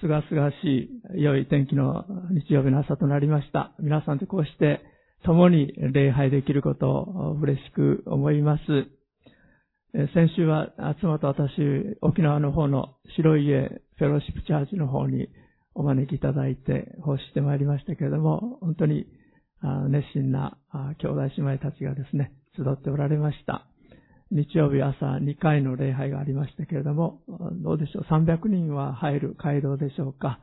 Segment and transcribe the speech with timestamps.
[0.00, 3.74] すがすがしい良い天気の日曜日の朝となりました。
[3.78, 4.80] 皆さんとこうして
[5.24, 8.62] 共に礼拝できることを嬉しく思います。
[10.14, 11.52] 先週は妻と私、
[12.02, 15.28] 沖縄の方の白い家フェローシップチャーチの方に
[15.74, 19.06] お招きいただいて奉仕してまいりましたけれども、本当に
[19.90, 20.56] 熱心な
[20.98, 23.67] 兄弟姉妹たちがですね、集っておられました。
[24.30, 27.20] 日曜日朝2回の礼拝がありましたけれども、
[27.62, 30.40] どうでしょう、300人は入る街道でしょうか？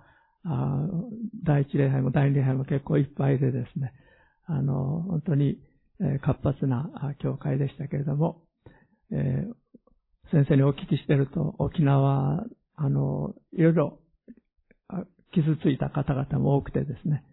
[1.44, 3.94] 第一礼拝も第二礼拝も結構いっぱいでですね、
[4.46, 5.60] あの、本当に
[6.22, 6.90] 活発な
[7.20, 8.44] 教会でしたけれども、
[9.12, 12.44] えー、先生にお聞きしてると、沖縄、
[12.76, 14.00] あの、いろいろ
[15.34, 17.24] 傷ついた方々も多くてですね、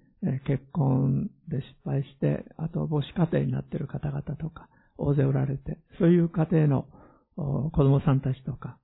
[0.47, 6.87] 結婚で失敗して、あと母子家庭になっている方々とか、大勢おられて、そういう家庭の
[7.37, 8.78] 子供さんたちとか、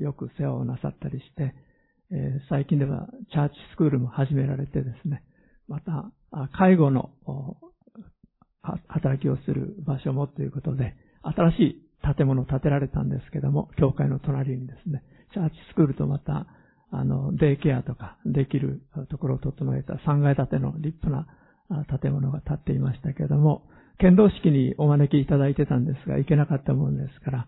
[0.00, 1.54] よく世話をなさったりして、
[2.48, 5.22] 最近ではチャーチスクールも始められてですね、
[5.66, 6.10] また、
[6.56, 7.10] 介護の
[8.88, 15.02] 働きをする場所もということで、新しい建物を建てられたんですけども、教会の隣にですね、
[15.32, 16.46] チャーチスクールとまた、
[16.90, 18.80] あの、デイケアとかできる
[19.10, 21.10] ところを整えた3階建ての立派
[21.68, 23.64] な建物が建っていましたけども、
[23.98, 27.46] 剣道式にお招きいただいてたんですが、行けなかったものですから、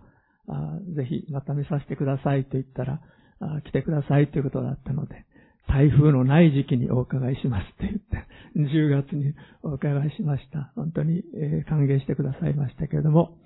[0.48, 3.00] あぜひまた見させてくださいと言ったら、
[3.40, 5.26] あ来てくださいということだったので、
[5.68, 8.26] 台風のない時期にお伺いしますって言って、
[8.56, 10.72] 10月にお伺いしました。
[10.74, 13.38] 本当に、え歓迎してくださいましたけれども、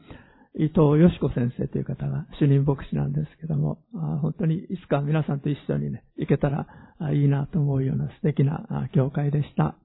[0.56, 6.66] 伊藤よし子先生という方が主任牧師なんですけども、あ本当にいつか皆さんと一緒にね、行けたら
[7.12, 9.76] いいなと思うような素敵な教会でした。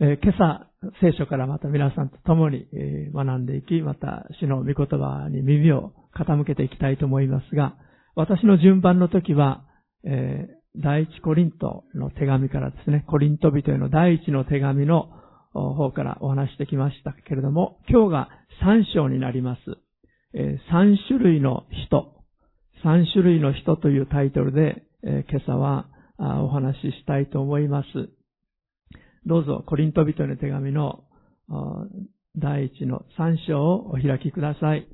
[0.00, 0.66] え今朝、
[1.00, 2.66] 聖書からまた皆さんと共に
[3.14, 7.76] 学んでいき、また主の御言葉に耳を傾けていきたいと思いますが、
[8.16, 9.64] 私の順番の時は、
[10.04, 15.10] えー、第一コリントの手紙からですね、コリント人への第一の手紙の
[15.52, 18.28] 方からお話してきましたけれども、今日が
[18.64, 19.60] 3章になります。
[20.34, 22.16] えー、種類の人、
[22.84, 25.86] 3種類の人というタイトルで、えー、今朝は
[26.18, 28.23] お話ししたいと思います。
[29.26, 31.04] どうぞ、コリント人の手紙の
[32.36, 34.86] 第一の3章をお開きください。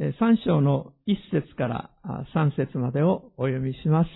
[0.00, 0.12] 3
[0.44, 1.90] 章の1節から
[2.34, 4.08] 3節までをお読みします。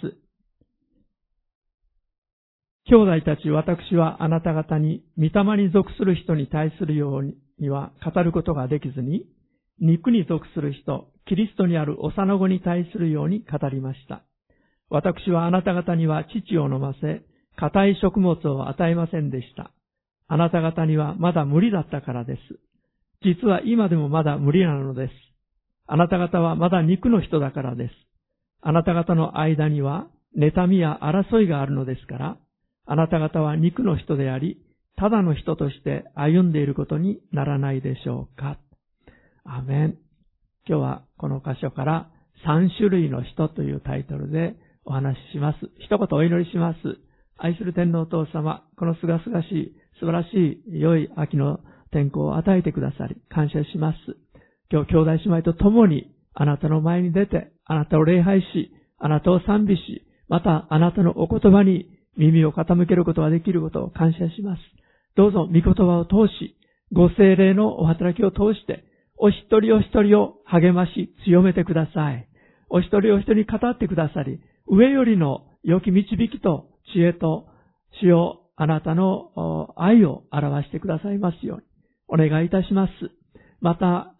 [2.86, 7.22] 兄弟たち、私はあなた方に、御霊に属する人に対するよう
[7.62, 9.26] には語ることができずに、
[9.80, 14.22] 肉に属する人、キリストにある幼子に対するように語りました。
[14.90, 17.22] 私はあなた方には父を飲ませ、
[17.56, 19.70] 硬い食物を与えませんでした。
[20.28, 22.40] あなた方にはまだ無理だったからです。
[23.22, 25.12] 実は今でもまだ無理なのです。
[25.86, 27.94] あなた方はまだ肉の人だからです。
[28.62, 30.08] あなた方の間には
[30.38, 32.36] 妬みや争いがあるのですから、
[32.86, 34.58] あなた方は肉の人であり、
[34.96, 38.58] ただの人として歩んでいることにならないでしょうか。
[39.44, 39.98] アメン。
[40.66, 42.10] 今日はこの箇所から
[42.46, 45.58] 3種類の人というタイトルでお話しします。
[45.78, 46.78] 一言お祈りします。
[47.36, 53.98] 愛する天皇お父様、このすがすがしい、素晴らしい良い秋の天候を与えてくださり、感謝します。
[54.70, 61.86] 今日兄弟姉妹と共にあなたの前に出て、あなたを礼拝し、あなたを賛美し、またあなたのお言葉に
[62.16, 64.62] 耳を傾けることができることを感謝します。
[65.16, 66.56] どうぞ御言葉を通し、
[66.92, 68.84] ご精霊のお働きを通して、
[69.22, 72.26] お一人お一人を励まし、強めてください。
[72.70, 77.46] お一人お一人に語ってくださり、上よりの良き導きと知恵と
[78.00, 81.64] 主をあなたの愛を表してくださいますように、
[82.08, 82.92] お願いいたします。
[83.60, 84.14] また、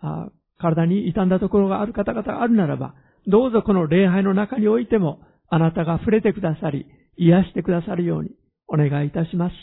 [0.59, 2.94] 体に傷んだところがある方々があるならば、
[3.27, 6.84] どうぞこの礼拝の中においても、あなたが触れてくださり、
[7.16, 8.33] 癒してくださるように
[8.69, 9.55] お願いいたします。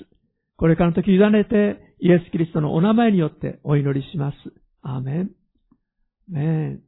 [0.57, 4.35] これからの時委ねて、イエス・キリストのお名前によってお祈りします。
[4.87, 5.31] アーメン。
[6.29, 6.79] ね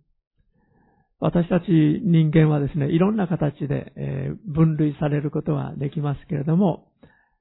[1.19, 6.87] 私たち人間はですね、いろんな形で、え、分類されることはできますけれども、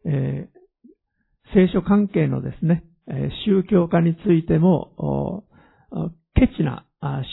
[0.05, 0.49] え、
[1.55, 5.44] 聖書関係のですね、え宗教家についても、
[6.35, 6.85] ケチな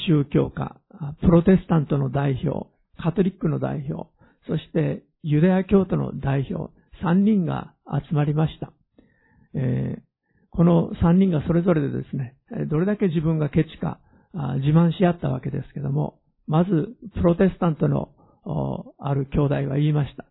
[0.07, 0.79] 宗教家、
[1.21, 2.69] プロテスタントの代表、
[3.01, 4.09] カトリックの代表、
[4.47, 6.71] そしてユダヤ教徒の代表、
[7.03, 7.73] 3人が
[8.07, 8.71] 集まりました。
[9.55, 9.97] え、
[10.51, 12.34] この3人がそれぞれでですね、
[12.69, 13.99] どれだけ自分がケチか
[14.57, 18.09] 自慢し合ったわけですけども、まず、プロテスタントの
[18.99, 20.25] ある兄弟は言いました。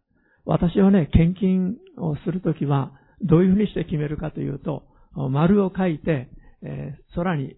[0.44, 4.84] 私はね、献金をするときは、どういうふうにして決めるかというと、
[5.31, 6.28] 丸を書いて、
[6.62, 7.56] えー、空に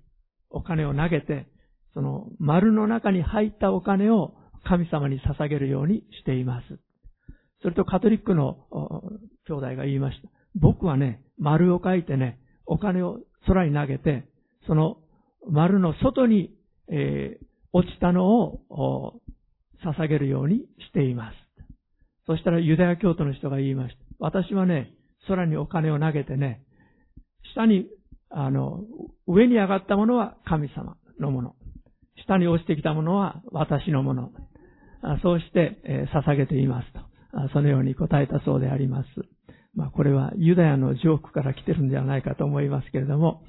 [0.51, 1.47] お金を投げて、
[1.95, 6.79] その丸の中に入ったお金を神様に捧げるようにしています。
[7.63, 8.59] それとカトリックの
[9.47, 10.29] 兄弟が言いました。
[10.55, 14.27] 僕はね、丸を書いてね、お金を空に投げて、
[14.67, 14.99] その
[15.49, 16.51] 丸の外に、
[16.91, 19.21] えー、落ちたのを
[19.85, 21.37] 捧げるようにしています。
[22.27, 24.03] そしたらユダヤ教徒の人が言いました。
[24.19, 24.93] 私はね、
[25.29, 26.63] 空にお金を投げてね、
[27.55, 27.87] 下に、
[28.31, 28.81] あの、
[29.27, 31.55] 上に上がったものは神様のもの。
[32.25, 34.31] 下に落ちてきたものは私のもの。
[35.23, 37.01] そうして、えー、捧げていますと。
[37.53, 39.09] そのように答えたそうであります。
[39.75, 43.43] まあ、これはユダヤのジョークから来てるんではないかと思いますけれども、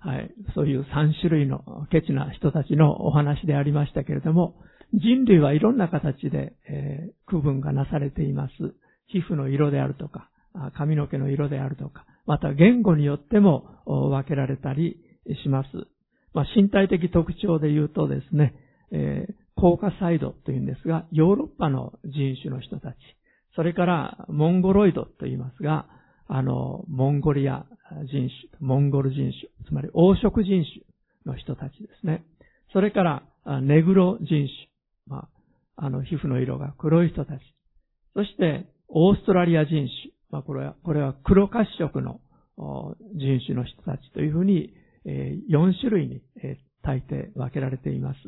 [0.00, 4.56] はい、そういう3種類のケチな人たちのお話でありましたけれども、
[4.94, 8.52] 人類はいろんな形で、えー、区分がなされています。
[9.06, 10.30] 皮膚の色であるとか、
[10.76, 15.00] 髪の毛の色であるとか、また言語によっても分けられたり
[15.42, 15.68] します。
[16.32, 18.54] まあ、身体的特徴で言うとですね、
[18.92, 22.96] えー、コーカサイドというんですが、ヨーロッパの人種の人たち、
[23.54, 25.86] それからモンゴロイドと言いますが、
[26.32, 27.66] あの、モンゴリア
[28.04, 28.30] 人種、
[28.60, 30.86] モンゴル人種、つまり黄色人種
[31.26, 32.24] の人たちですね。
[32.72, 34.48] それから、ネグロ人種、
[35.08, 35.28] ま
[35.76, 37.40] あ、あの、皮膚の色が黒い人たち。
[38.14, 39.88] そして、オーストラリア人種、
[40.30, 42.20] まあ、これは、これは黒褐色の
[43.16, 44.72] 人種の人たちというふうに、
[45.04, 46.22] 4種類に
[46.82, 48.18] 大抵分けられています。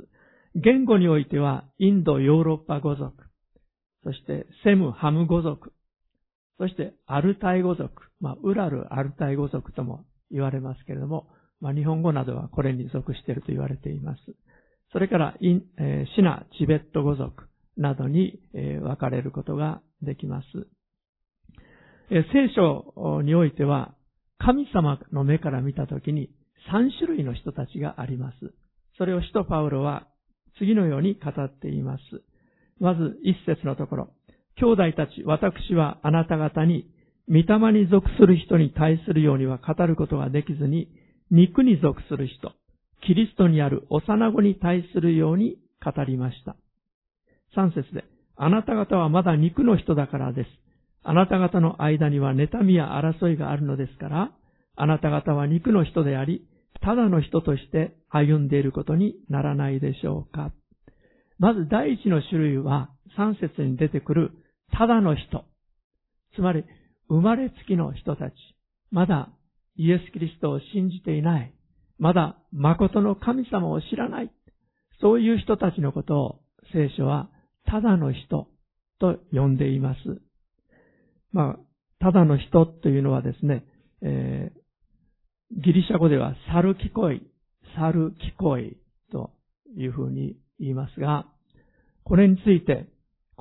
[0.57, 3.15] 言語においては、インド、ヨーロッパ語族、
[4.03, 5.73] そしてセム、ハム語族、
[6.59, 11.29] そしてアルタイ語族、まあ、ウラル、アルタイ語族とも言われますけれども、
[11.61, 14.21] まあ、日本語などはこれに属していると言われています。
[14.93, 20.47] それからイン、えー、シナ、チベット語族などに、えー、分かれることができます。
[22.11, 23.95] えー、聖書においては、
[24.39, 26.31] 神様の目から見たときに
[26.73, 28.37] 3種類の人たちがあります。
[28.99, 30.07] それを使徒パウロは
[30.59, 32.03] 次のように語っています。
[32.81, 34.11] まず一節のところ。
[34.57, 36.87] 兄弟たち、私はあなた方に、
[37.29, 40.89] 御霊に属する人に対するようには語ることができずに、
[41.31, 42.53] 肉に属する人、
[43.07, 46.57] キリストにある幼子に対するように語りました。
[47.55, 48.05] 三節で、
[48.37, 50.49] あなた方はまだ肉の人だからです。
[51.05, 54.33] あなた方の間には妬みや争いがあるのですから、
[54.77, 56.47] あなた方は肉の人であり、
[56.81, 60.53] ただの人として歩んでいることにならないでしょうか。
[61.39, 64.31] まず第一の種類は三節に出てくる
[64.77, 65.45] ただの人。
[66.35, 66.65] つまり
[67.09, 68.35] 生まれつきの人たち。
[68.91, 69.31] まだ
[69.77, 71.55] イエス・キリストを信じていない。
[71.99, 74.33] まだ誠の神様を知らない。
[75.01, 76.41] そういう人たちのことを
[76.73, 77.31] 聖書は
[77.67, 78.49] ただの人
[78.99, 79.99] と呼んでいます。
[81.33, 81.59] まあ、
[82.01, 83.65] ただの人というのはですね、
[84.03, 87.23] えー、ギリシャ語ではサルキコイ、
[87.77, 88.77] サルキコイ
[89.11, 89.31] と
[89.77, 91.27] いうふうに言いますが、
[92.05, 92.89] これについて、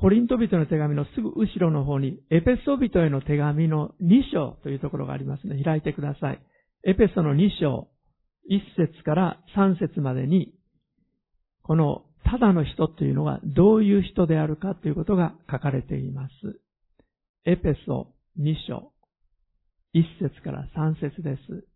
[0.02, 6.42] コリント人の手紙のすぐ後ろの方に、エペソ人への手紙の2章というところがありますので、開いてください。
[6.88, 7.88] エペソの2章、
[8.50, 10.56] 1節から3節までに、
[11.62, 16.34] このただの人というのがどういう人であるかということが書かれています。
[17.46, 18.08] エペソ
[18.40, 18.92] 2章、
[19.94, 21.68] 1節から3節です。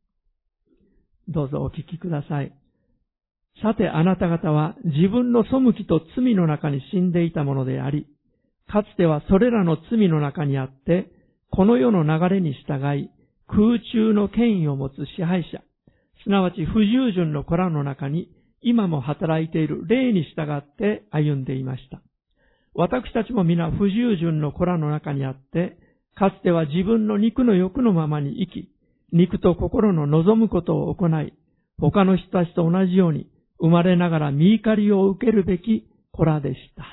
[1.27, 2.51] どうぞお聞きください。
[3.62, 8.08] さてあなた方は自分の背きと罪の中に死んでいたものであり、
[8.67, 11.12] かつてはそれらの罪の中にあって、
[11.51, 13.10] この世の流れに従い、
[13.48, 15.62] 空中の権威を持つ支配者、
[16.24, 18.29] すなわち不従順の子らの中に、
[18.62, 22.01] 今も働いている霊に従って歩んでいました。
[22.74, 25.77] 私たちも皆不従順の子らの中にあって、
[26.15, 28.69] かつては自分の肉の欲のままに生き、
[29.13, 31.34] 肉と心の望むことを行い、
[31.77, 33.29] 他の人たちと同じように、
[33.60, 36.84] 生まれながら見怒りを受けるべき子らでした。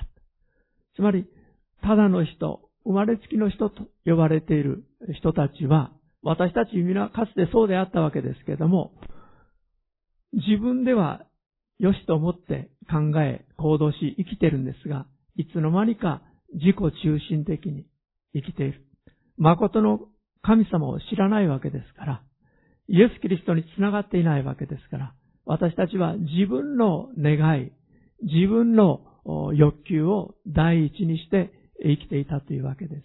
[0.94, 1.26] つまり、
[1.82, 4.84] ただの人、生まれつきの人と呼ばれている
[5.14, 8.92] 人たちは、私たち皆かつてそうであったわけですけども、
[10.32, 11.26] 自分では
[11.78, 16.22] 良しと思って考え、行動し、生きてるんですが、いつの間にか
[16.54, 17.86] 自己中心的に
[18.34, 18.86] 生きている。
[19.36, 20.00] 誠の
[20.42, 22.22] 神様を知らないわけですから、
[22.88, 27.72] イエス・キリストにつながっていないわけですから、私たちは自分の願い、
[28.22, 29.00] 自分の
[29.54, 33.02] 欲求を第一にして生きていたというわけです。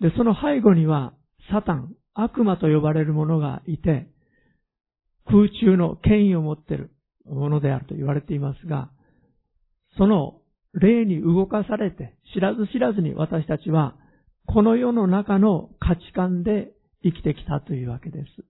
[0.00, 1.12] で、その背後には
[1.50, 4.08] サタン、悪魔と呼ばれる者がいて、
[5.26, 6.90] 空中の権威を持っている
[7.26, 8.90] ものであると言われていますが、
[9.96, 10.40] その
[10.74, 13.96] 霊に動かされて、知らず知らずに私たちは、
[14.46, 18.44] この世の中の価値観で生きてきたというわけです。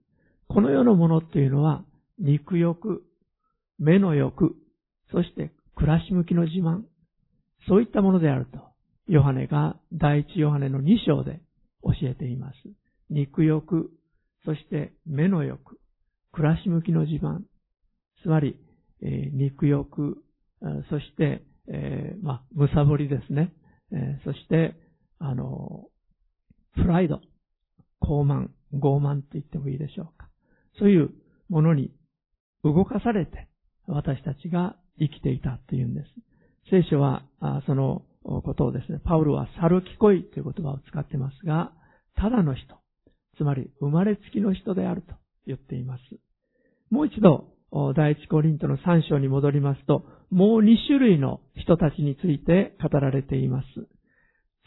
[0.49, 1.85] この世のものっていうのは、
[2.19, 3.03] 肉欲、
[3.79, 4.57] 目の欲、
[5.13, 6.83] そして暮らし向きの自慢、
[7.69, 8.74] そういったものであると、
[9.07, 11.41] ヨハネが第一ヨハネの2章で
[11.83, 12.55] 教えています。
[13.11, 13.91] 肉欲、
[14.45, 15.79] そして目の欲、
[16.33, 17.41] 暮らし向きの自慢、
[18.23, 18.57] つまり、
[19.03, 20.23] えー、肉欲、
[20.91, 23.53] そして、えー、まあ、むさぼりですね。
[23.93, 24.75] えー、そして、
[25.19, 25.89] あの、
[26.75, 27.21] プライド、
[28.01, 30.29] 高慢、傲慢と言ってもいいでしょうか。
[30.79, 31.11] そういう
[31.49, 31.93] ものに
[32.65, 33.49] 動かされて、
[33.87, 36.07] 私たちが生きていたというんです。
[36.71, 37.25] 聖書は、
[37.67, 41.73] そのことをですね、パウロはサルキコイという言葉を使ってますが、
[42.17, 42.77] ただの人、
[43.37, 45.15] つまり生まれつきの人であると
[45.47, 46.03] 言っています。
[46.91, 47.53] もう一度、
[47.97, 53.67] 第一コリントの3章に戻りますと、もう2種類の人たちについて語られています。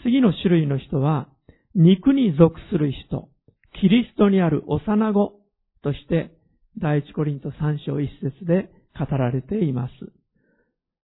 [0.04, 1.30] 次の種類の人は、
[1.74, 3.30] 肉に属する人、
[3.80, 5.40] キリストにある幼子
[5.84, 6.32] として、
[6.80, 9.94] 第一コリント3章1節で語られています。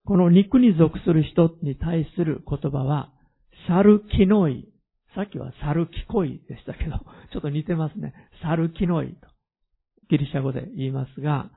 [0.07, 3.11] この肉に属する人に対する言葉は、
[3.69, 4.69] サルキノイ。
[5.15, 6.99] さっきはサルキコイでしたけど、
[7.33, 8.13] ちょっと似てますね。
[8.43, 9.29] サルキノイと、
[10.11, 11.51] ギリシャ語で言いますが、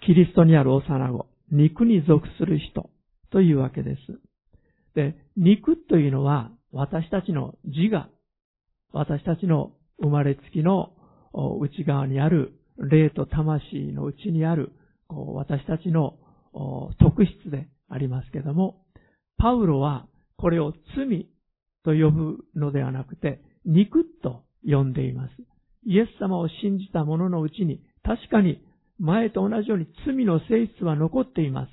[0.00, 2.90] キリストにある幼子、肉に属する人
[3.30, 4.00] というわけです。
[4.94, 8.08] で、肉というのは私たちの自我、
[8.92, 10.92] 私たちの生まれつきの
[11.60, 14.72] 内側にある霊と魂の内にある
[15.06, 16.16] こう私たちの
[16.98, 18.84] 特質でありますけども、
[19.38, 20.06] パウロは
[20.36, 21.28] これを罪
[21.84, 25.32] と呼ぶのではなくて、肉と呼んでいます。
[25.84, 28.60] イエス様を信じた者のうちに、確かに
[28.98, 31.70] 前と同じように罪の性質は残っています。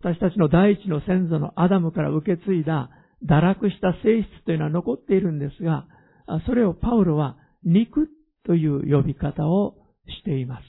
[0.00, 2.90] 私たちの第一の先祖のアダムから受け継いだ
[3.24, 5.86] 堕落した性質というのは残っているんですが、
[6.46, 8.08] それをパウロは肉
[8.44, 9.76] という呼び方を
[10.08, 10.64] しています。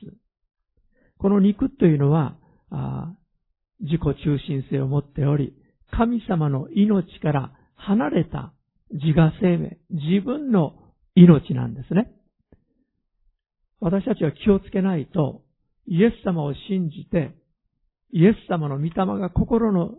[1.18, 2.36] この肉というのは、
[3.82, 5.54] 自己中心性を持っており、
[5.92, 8.54] 神様の命から離れた
[8.92, 10.74] 自我生命、自分の
[11.16, 12.12] 命なんですね。
[13.80, 15.44] 私たちは気をつけないと、
[15.88, 17.36] イエス様を信じて、
[18.12, 19.92] イエス様の御霊が心の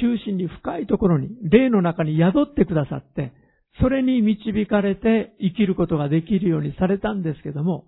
[0.00, 3.32] 中心に深いところに、霊の中に宿ってくださって、
[3.80, 7.86] それに導かれて生きることができるようにされたんですけども、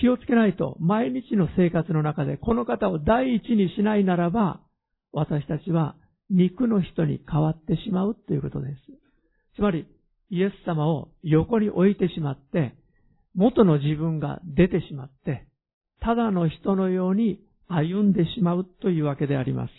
[0.00, 4.60] 気をつけないと、毎日の生活の中でこの方を第一にしないならば、
[5.12, 5.96] 私たちは
[6.30, 8.76] 肉の人に変わってしまうということです。
[9.56, 9.86] つまり、
[10.30, 12.74] イエス様を横に置いてしまって、
[13.34, 15.46] 元の自分が出てしまって、
[16.00, 19.70] ただの人のように歩んでしまうというわけであります。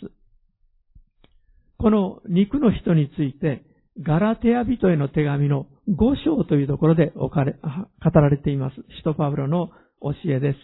[1.78, 3.62] この肉の人について、
[4.02, 8.76] ガラテア人への手紙の5章というところで置かれ、語られています。
[8.98, 10.58] 使徒パウロの教えです。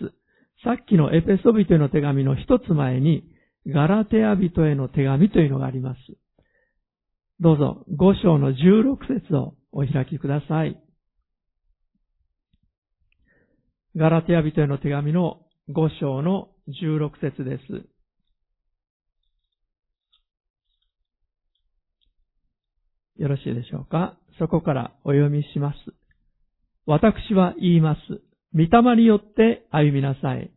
[0.64, 3.25] さっきのエペソビトへの手紙の一つ前に、
[3.66, 5.99] ガラテア人への手紙というのがあります。
[7.40, 10.81] どうぞ、5章の16節をお開きください。
[13.95, 17.88] ガラテア人への手紙の5章の16節です。
[23.21, 24.19] よろしいでしょうか？
[24.38, 25.78] そこからお読みします。
[26.85, 28.00] 私は言います。
[28.57, 30.51] 御霊によって歩みなさい。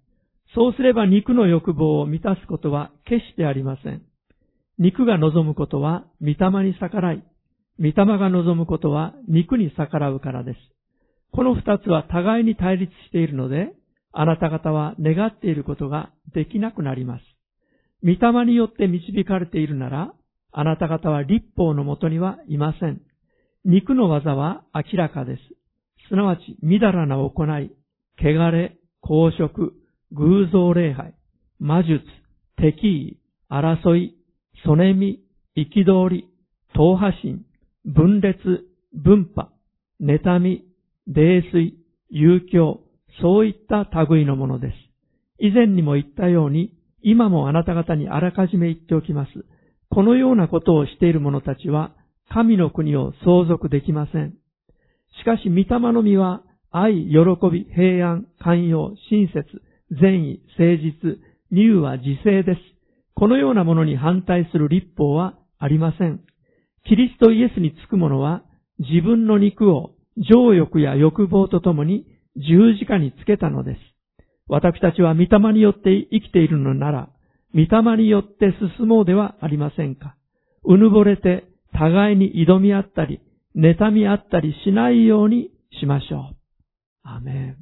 [0.56, 4.02] そうすれば肉の欲望を満たすことは決してありません。
[4.78, 7.24] 肉が望むことは御霊に逆らい、
[7.78, 10.58] 御霊が望むことは肉に逆らうからです。
[11.34, 13.74] この二つは互いに対立しているので、
[14.14, 17.24] あなた方は願っていることができなくなります。
[18.02, 20.14] 御霊によって導かれているなら、
[20.54, 23.02] あなた方は立法のもとにはいません。
[23.66, 25.42] 肉の技は明らかです。
[26.08, 27.72] すなわち、みだらな行い、
[28.22, 29.74] 汚れ、公職、
[30.12, 31.14] 偶像礼拝、
[31.60, 32.02] 魔術、
[32.58, 34.16] 敵意、争い、
[34.66, 35.20] 曽根み、
[35.56, 36.28] 憤り、
[36.74, 37.46] 党派心、
[37.86, 38.38] 分裂、
[38.94, 39.52] 分派、
[40.02, 40.66] 妬み、
[41.08, 41.76] 泥酔、
[42.10, 42.82] 遊興、
[43.22, 44.76] そういった類のものです。
[45.40, 49.32] 以前にも言ったように、今もあなた方にあらかじめ言っておきます。
[49.90, 51.96] このようなことをしている者たちは、
[52.30, 54.34] 神の国を相続できません。
[55.20, 57.18] しかし、御霊の実は、愛、喜
[57.52, 59.44] び、平安、寛容、親切、
[60.00, 61.18] 善意、誠実、
[61.52, 62.60] 乳は自制です。
[63.16, 66.22] このようなものに反対する立法はありません。
[66.88, 68.44] キリストイエスにつく者は、
[68.78, 73.80] 自分の肉を情欲や欲望とともに十字架につけたのです。
[74.48, 77.10] 私たちは御霊によって生きているのなら、
[77.54, 80.16] 御霊によって進もうではありませんか。
[80.64, 83.22] うぬぼれて互いに挑み合ったり、
[83.56, 85.50] 妬み合ったりしないように
[85.80, 86.39] しましょう。
[87.16, 87.58] アメン。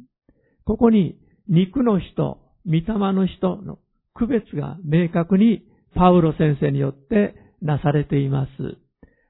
[0.65, 3.79] ここに肉の人、御霊の人の
[4.13, 5.63] 区別が明確に
[5.95, 8.49] パウロ先生によってなされています。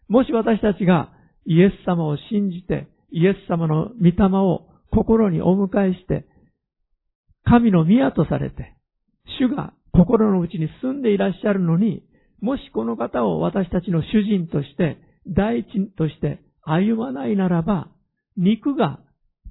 [0.08, 1.12] もし私たちが
[1.46, 6.26] イエス様を信じて、イエス様の御霊を心にお迎えして、
[7.44, 8.74] 神の宮とされて、
[9.40, 12.04] 主が心の内に住んでいらっしゃるのに、
[12.42, 14.98] もしこの方を私たちの主人として、
[15.28, 17.90] 第一として歩まないならば、
[18.38, 19.00] 肉が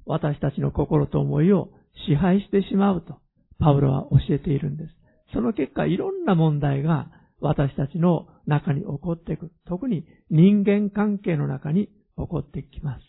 [0.07, 1.69] 私たちの心と思いを
[2.07, 3.19] 支配してしまうと、
[3.59, 4.89] パウロは教えているんです。
[5.33, 9.51] その結果、いろんな問題が私たちの中に起こっていく。
[9.67, 11.87] 特に人間関係の中に
[12.17, 13.01] 起こってきます。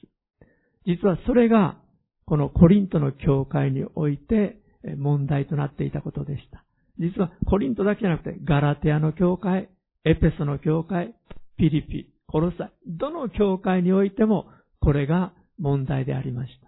[0.86, 1.78] 実はそれが、
[2.26, 4.58] このコリントの教会において
[4.98, 6.64] 問題となっていたことでした。
[6.98, 9.70] 実はコリントだけじゃなくて、ガラテアの教会、
[10.04, 11.14] エペソの教会、
[11.56, 14.46] ピリピ、コロサイ、どの教会においても
[14.80, 16.67] これが問題でありました。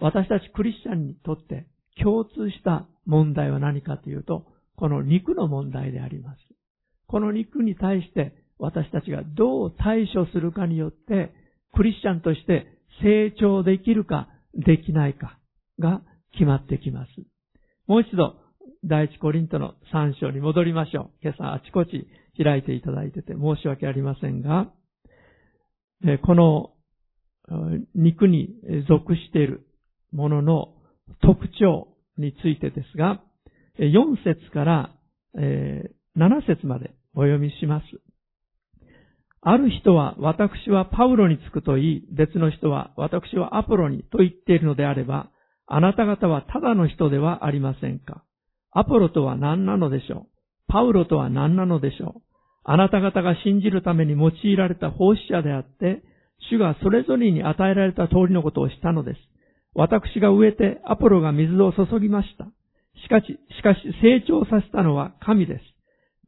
[0.00, 1.66] 私たちクリスチャンにとって
[2.02, 6.38] 共通した問題は何かというと、この肉の問題であります。
[7.06, 11.32] この肉に対して私たちがどう対処するかによって、
[11.74, 12.66] クリスチャンとして
[13.02, 15.38] 成長できるかできないか
[15.78, 17.10] が決まってきます。
[17.86, 18.36] もう一度、
[18.84, 21.10] 第一コリントの3章に戻りましょう。
[21.22, 22.06] 今朝あちこち
[22.42, 24.70] 開いていただいてて申し訳ありませんが、
[26.22, 26.72] この
[27.94, 28.50] 肉に
[28.88, 29.66] 属している
[30.12, 30.74] ものの
[31.22, 33.22] 特徴についてですが、
[33.78, 34.90] 4節から
[35.36, 37.86] 7節までお読みします。
[39.42, 45.30] ある人は私はパウロにつくと言い、別の人は私はアポロにと言っているのであれば、
[45.66, 48.24] あなた方はただの人ではありませんか
[48.72, 50.26] アポロとは何なのでしょう
[50.68, 52.22] パウロとは何なのでしょう
[52.64, 56.02] あなた方が信じるために用いられた奉仕者であって、
[56.50, 59.18] 主がそれぞれに与えられた通りのことをしたのです。
[59.76, 62.46] 私が植えてアポロが水を注ぎました。
[63.04, 65.64] しかし、しかし成長させたのは神です。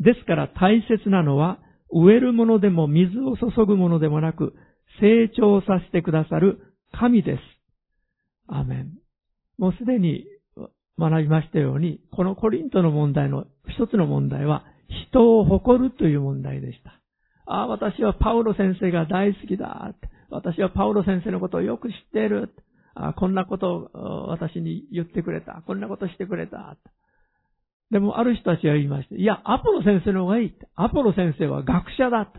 [0.03, 1.59] ですから大切なのは
[1.91, 4.55] 植えるものでも水を注ぐものでもなく
[5.01, 6.61] 成長させてくださる
[6.93, 7.41] 神です。
[8.49, 8.93] アメン。
[9.57, 10.27] もうすでに
[10.99, 14.65] 学びましたように、このコリントの問題の一つの問題は
[15.11, 17.01] 人を誇るという問題でした。
[17.47, 19.95] ああ、私はパウロ先生が大好きだ。
[20.31, 22.51] 私はパウロ先生のことをよく知っている。
[23.01, 25.63] あこんなことを私に言ってくれた。
[25.67, 26.77] こんなことしてくれた。
[27.91, 29.15] でもある人たちは言いました。
[29.15, 30.55] いや、アポロ先生の方がいい。
[30.75, 32.31] アポロ先生は学者だ。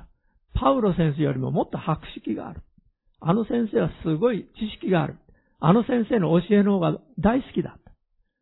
[0.53, 2.61] パウロ先生よりももっと博識がある。
[3.21, 5.17] あの先生はすごい知識がある。
[5.59, 7.77] あの先生の教えの方が大好きだ。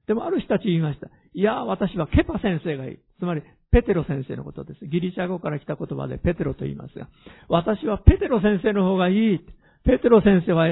[0.08, 1.08] でもある人たち言いました。
[1.34, 3.00] いや、私はケパ先生がいい。
[3.20, 4.88] つまり、ペテロ先生のことです。
[4.88, 7.10] ギリシャ語から来た言葉でペテロと言いますが、
[7.50, 9.46] 私はペテロ先生の方がいい。
[9.88, 10.66] ペテロ先生は、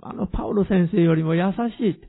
[0.00, 1.42] あの、パウロ先生よりも優
[1.78, 2.00] しい。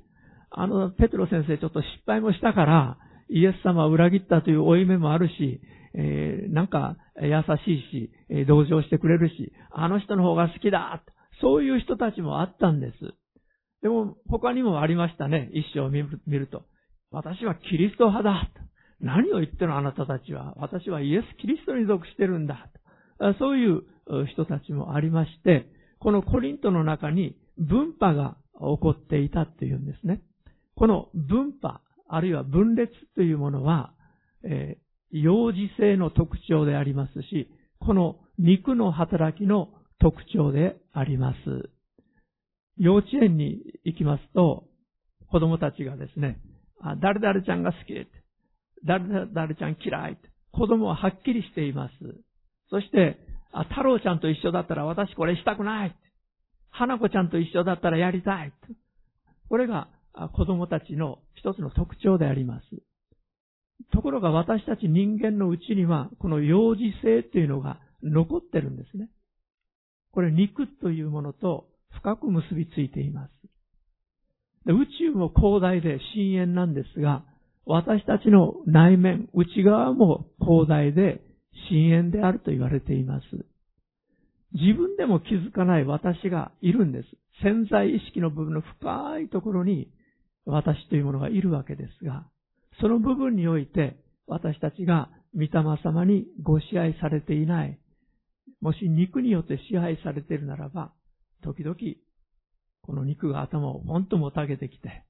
[0.50, 2.98] あの、ペテロ先生ちょっと失敗もしたから、
[3.30, 5.60] イエス様を裏切ったという負い目もあるし、
[5.94, 11.04] えー、なんか優しいし、え同情してくれるし、あの人の方が好きだ。
[11.42, 12.94] そういう人たちもあったんです。
[13.82, 15.50] でも、他にもありましたね。
[15.52, 16.64] 一生を見ると。
[17.12, 18.50] 私はキリスト派だ。
[19.02, 20.54] 何を言ってるのあなたたちは。
[20.56, 22.70] 私はイエス・キリストに属してるんだ。
[23.38, 23.82] そういう
[24.28, 25.68] 人たちもありまして、
[26.04, 30.22] このコリントの中に分派が起こっていたっていうんですね。
[30.76, 33.94] この分派、あるいは分裂というものは、
[34.44, 41.70] えー、幼児性の特徴でありますし、この肉の働きの特徴であります。
[42.78, 44.66] 幼稚園に行きますと、
[45.32, 46.42] 子供たちがですね、
[46.82, 47.94] あ誰々ちゃんが好き
[48.86, 50.18] 誰々ちゃん嫌い。
[50.52, 51.94] 子供ははっきりしています。
[52.70, 53.18] そして、
[53.54, 55.96] あ太郎ちゃんと一緒だったら私これしたくない。
[56.72, 58.52] 花子ちゃんと一緒だったらやりたい。
[59.48, 59.90] これが
[60.34, 62.66] 子供たちの一つの特徴であります。
[63.92, 69.10] ところが私たち人間のうちには、この幼児性というのが残ってるんですね。
[70.12, 73.32] これ肉というものと深く結びついています。
[74.66, 77.24] 宇宙も広大で深淵なんですが、
[77.66, 81.22] 私たちの内面、内側も広大で
[81.70, 83.26] 深淵であると言われています。
[84.54, 87.08] 自分でも気づかない私がいるんです。
[87.42, 89.90] 潜在意識の部分の深いところに
[90.46, 92.28] 私というものがいるわけですが、
[92.80, 95.50] その部分において私たちが御霊
[95.84, 97.80] 様にご支配されていない、
[98.62, 100.92] もし肉によって支配されているならば、
[101.44, 101.76] 時々
[102.84, 105.04] この肉が頭をポンともたげてきて、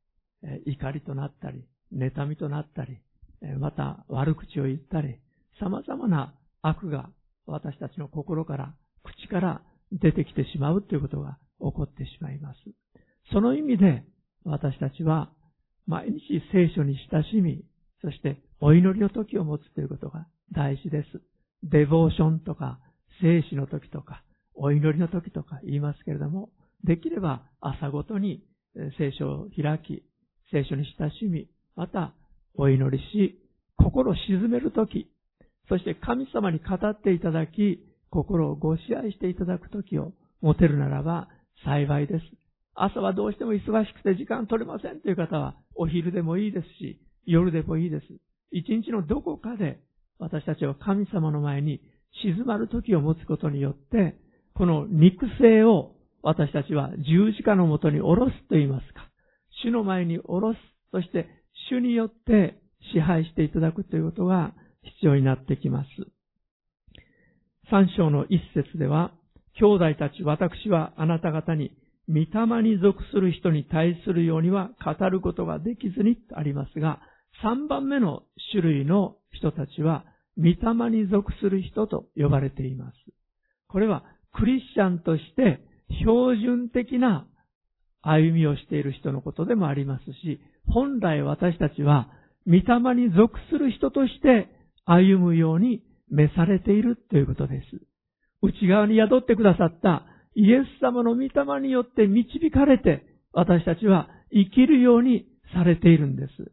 [0.66, 3.00] 怒りとなったり、妬みとなったり、
[3.60, 5.18] また悪口を言ったり、
[5.60, 7.10] 様々な悪が
[7.46, 9.62] 私たちの心から、口から
[9.92, 12.58] 出てきてしまうということが起こってしまいます。
[13.32, 14.04] その意味で
[14.44, 15.32] 私たちは
[15.88, 17.64] 毎日聖書に親しみ、
[18.02, 21.22] そしてお祈りの時を持つということが大事です。
[21.64, 22.80] デボーションとか、
[23.22, 24.24] 聖死の時とか、
[24.56, 26.50] お祈りの時とか言いますけれども、
[26.84, 28.44] できれば朝ごとに
[28.98, 30.04] 聖書を開き、
[30.52, 32.14] 聖書に親しみ、また
[32.56, 33.40] お祈りし、
[33.78, 35.10] 心を沈める時、
[35.70, 41.30] そして神様に語っていただき、心をご支配していただく時を持てるならば
[41.66, 42.26] 幸いです。
[42.76, 48.06] 朝はどうしても忙しくて時間取れませんという方は、お昼でもいいですし、夜でもいいです。
[48.52, 49.80] 一日のどこかで
[50.20, 51.82] 私たちは神様の前に
[52.24, 54.16] 静まる時を持つことによって、
[54.54, 59.10] この肉声を私たちは十字架のもとに下ろすと言いますか。
[59.64, 60.60] 主の前に下ろす。
[60.92, 61.28] そして
[61.70, 62.60] 主によって
[62.94, 65.88] 支配していただくということが必要になってきます。
[67.70, 69.12] 三章の一節では、
[69.60, 71.72] 兄弟たち、私はあなた方に、
[72.10, 77.02] 御霊に属する人に対するようには語ることができずにありますが、
[77.42, 80.06] 三番目の種類の人たちは、
[80.38, 82.96] 御霊に属する人と呼ばれています。
[83.68, 85.60] これはクリスチャンとして
[86.00, 87.28] 標準的な
[88.02, 92.10] 歩みをしている人のことでもありますし、本来私たちは
[92.46, 94.50] 御霊に属する人として
[94.86, 97.66] 歩むように召されているということです。
[98.42, 100.04] 内側に宿ってくださった
[100.36, 106.52] イエス様の御霊によって導かれて私たちは生きるようにされているんです。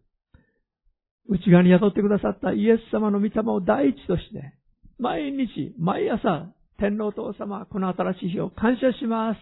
[1.28, 4.54] 内側に宿ってくださったイエス様の御霊を第一として、
[4.98, 9.38] 毎日、毎朝、天皇父様、この新しい日を感謝します。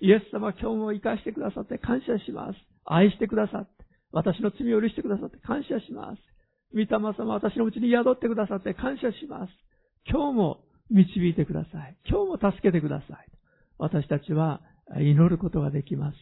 [0.00, 2.58] イエス様、今日も生かしてくださって感謝します。
[2.84, 3.70] 愛してくださって、
[4.12, 6.33] 私の罪を許してくださって感謝します。
[6.74, 9.52] 御霊様、私のうちに宿ってくださって感謝します。
[10.10, 10.60] 今日も
[10.90, 11.96] 導いてください。
[12.08, 13.28] 今日も助けてください。
[13.78, 14.60] 私たちは
[14.98, 16.16] 祈ることができます。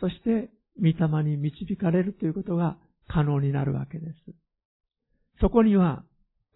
[0.00, 0.50] そして、
[0.80, 2.78] 御霊に導かれるということが
[3.08, 4.14] 可能になるわけです。
[5.40, 6.02] そこには、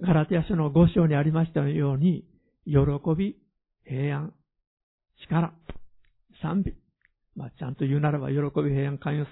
[0.01, 2.25] ガラテヤ書の5章にありましたように、
[2.65, 2.77] 喜
[3.17, 3.37] び、
[3.85, 4.33] 平安、
[5.29, 5.53] 力、
[6.41, 6.75] 賛美。
[7.37, 9.27] まあ、ちゃんと言うならば、喜び、平安、寛容、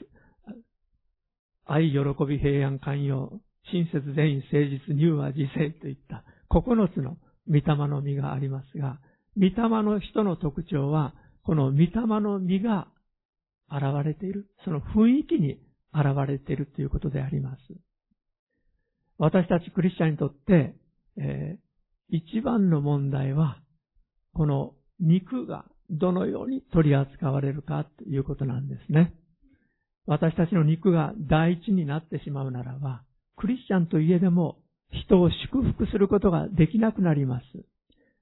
[1.67, 3.41] 愛、喜び、平安、寛容、
[3.73, 7.17] 親切、善意、誠実、乳和、自制といった9つの
[7.49, 8.99] 御霊の実がありますが、
[9.37, 12.89] 御霊の人の特徴は、この御霊の実が
[13.71, 14.49] 現れている。
[14.65, 15.59] その雰囲気に
[15.93, 17.61] 現れているということであります。
[19.19, 20.75] 私たちクリスチャンにとって、
[21.19, 23.59] えー、一番の問題は、
[24.35, 29.15] この肉がどのように取り扱われるかということなんですね。
[30.07, 33.03] 私たちの肉が第一になってしまうならば、
[33.41, 34.59] クリスチャンといえども
[34.93, 37.45] 人を祝福することができなくなります。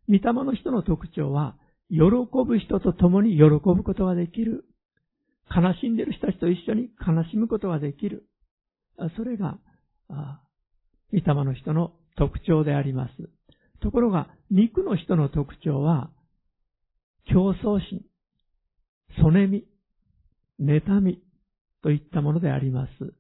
[0.09, 1.57] 御霊の人の特徴は、
[1.91, 1.99] 喜
[2.47, 4.65] ぶ人と共に喜ぶことができる。
[5.51, 8.27] 悲しんでいる人たちと一緒に悲しむことができる。
[9.17, 9.59] それが、
[10.09, 13.13] 御霊の人の特徴であります。
[13.81, 16.11] ところが、肉の人の特徴は、
[17.25, 18.05] 競争心、
[19.21, 19.65] そねみ、
[20.61, 21.21] 妬み
[21.83, 23.18] といったものであります。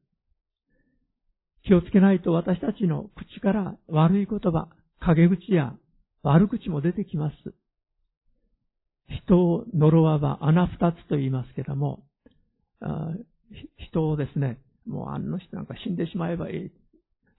[1.68, 4.68] 気をつけないと私たちの口から悪い言葉、
[5.00, 5.74] 陰口や
[6.22, 7.34] 悪口も出てきます。
[9.26, 12.02] 人を呪わば穴二つと言いますけども、
[13.90, 16.72] 人をですね、もうあの人なんか死んでしまえばいい。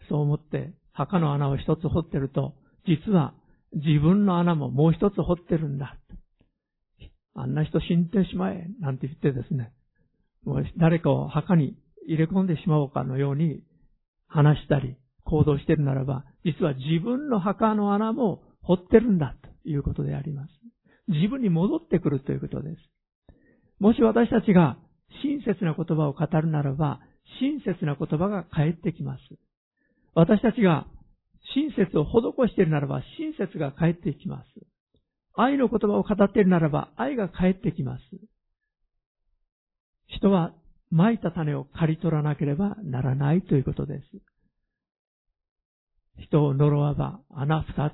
[0.10, 2.54] そう思って墓の穴を一つ掘ってると、
[2.86, 3.34] 実は
[3.74, 5.98] 自分の穴ももう一つ掘ってるんだ。
[7.34, 9.72] あんな人死んでしまえ、なんて言ってですね、
[10.44, 13.63] もう誰かを墓に入れ込んでしまおうかのように
[14.30, 20.50] 話したり行動しているならば、実は自分の墓の穴も掘ってるんだということであります。
[21.08, 22.76] 自分に戻ってくるということです。
[23.80, 24.78] もし私たちが
[25.24, 27.00] 親切な言葉を語るならば、
[27.42, 29.22] 親切な言葉が返ってきます。
[30.13, 30.88] 私たちが
[31.56, 34.48] 親切を施しているならば、親切が返ってきます。
[35.36, 38.02] 愛の言葉を語っているならば、愛が返ってきます。
[40.08, 40.54] 人は
[40.91, 44.04] 蒔いた種を刈り取らなければならないということです。
[46.23, 47.93] 人を呪わば穴二つ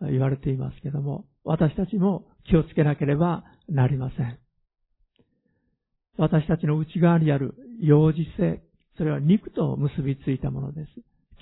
[0.00, 4.38] と言われていますけども、私たちも気をつけなければなりません。
[6.16, 8.62] 私たちの内側にある幼児性、
[8.96, 10.88] それは肉と結びついたものです。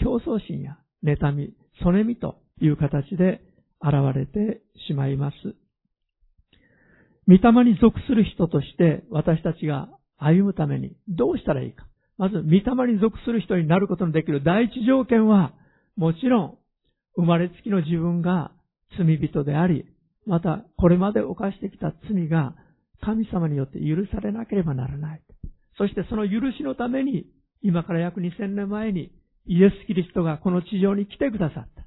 [0.02, 3.40] 競争心や妬み、そねみという形で
[3.82, 5.36] 現れてしまいます。
[7.26, 11.86] 御霊に属する人として私たちが歩むためにどうしたらいいか。
[12.18, 15.54] まず、御霊に属する人になることのできる第一条件は、
[15.96, 16.58] もちろん、
[17.16, 18.52] 生まれつきの自分が
[18.96, 19.86] 罪人であり、
[20.26, 22.54] また、これまで犯してきた罪が
[23.00, 25.22] 神様によって許されなければならない。
[25.76, 27.26] そしてその許しのために、
[27.62, 29.12] 今から約2000年前に、
[29.46, 31.84] イエス・キリストがこの地上に来てくださった。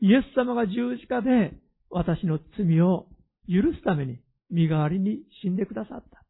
[0.00, 1.54] イエス様が十字架で
[1.90, 3.06] 私の罪を
[3.48, 6.23] 許すために身代わりに死んでくださった。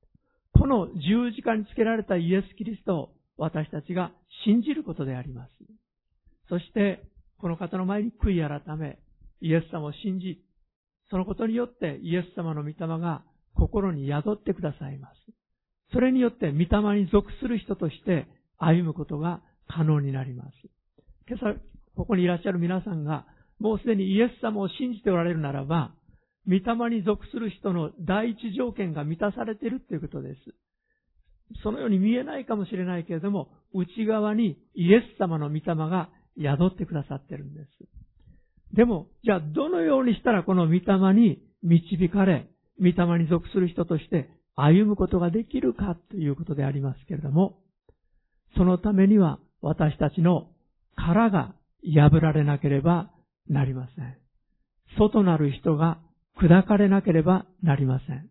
[0.59, 4.13] この十字架につけられたイエス・キリストを私たちが
[4.45, 5.51] 信じることであります。
[6.49, 7.03] そして、
[7.39, 8.99] この方の前に悔い改め、
[9.41, 10.41] イエス様を信じ、
[11.11, 13.23] そのことによってイエス様の御霊が
[13.55, 15.15] 心に宿ってくださいます。
[15.93, 18.27] それによって御霊に属する人として
[18.59, 20.51] 歩むことが可能になります。
[21.29, 21.59] 今朝、
[21.97, 23.27] ここにいらっしゃる皆さんが、
[23.59, 25.93] もうすでにイエス様を信じておられるならば、
[26.47, 30.39] 御霊に属する人の第一条件が満たされているということです。
[31.63, 37.67] そのように見えないかもしれないけれども、内側にイエス様の御霊が宿ってくださってるんです。
[38.75, 42.49] でも、じゃあどのようにしたらこの御霊に導かれ、
[42.81, 47.61] 御霊に属する人として歩むことができるかということでありますけれども、
[48.57, 50.49] そのためには私たちの
[50.97, 51.55] 殻が
[51.85, 53.11] 破られなければ
[53.49, 54.17] なりません。
[54.99, 55.99] 外なる人が
[56.41, 58.29] 砕かれなければなりません。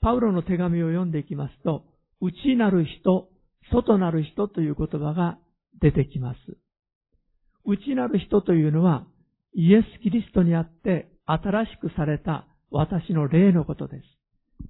[0.00, 1.84] パウロの手紙を読んでいきますと、
[2.20, 3.28] 内なる人、
[3.72, 5.38] 外なる人という言葉が
[5.80, 6.38] 出てきます。
[7.64, 9.06] 内なる人というのは、
[9.54, 14.02] イエス・キリストにあって新しくされた私の霊のことです。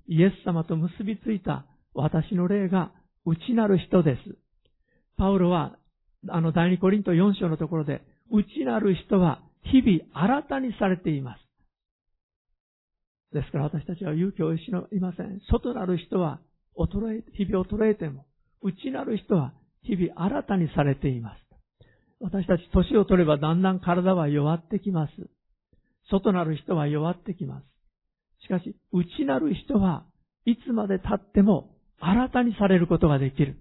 [0.08, 2.92] イエス様と結びついた私の霊が
[3.24, 4.38] 内なる人です。
[5.18, 5.76] パウロは、
[6.28, 11.45] あの第二コリント4章のところで、内なる人は日々新たにされています。
[13.32, 15.40] ですから私たちは勇気を失いません。
[15.50, 16.40] 外なる人は
[16.76, 18.26] 衰え、日々衰えても、
[18.62, 21.46] 内なる人は日々新たにされています。
[22.20, 25.12] 私たち年を取ればだんだん体は弱ってきます。
[26.10, 27.64] 外なる人は弱ってきます。
[28.44, 30.04] しかし、内なる人は
[30.44, 33.58] いつまで経っても新たにされることができる。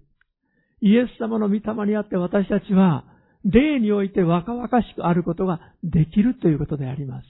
[0.80, 3.04] イエス様の御霊にあって私たちは、
[3.44, 7.26] 霊において若々しくあることができるということであります。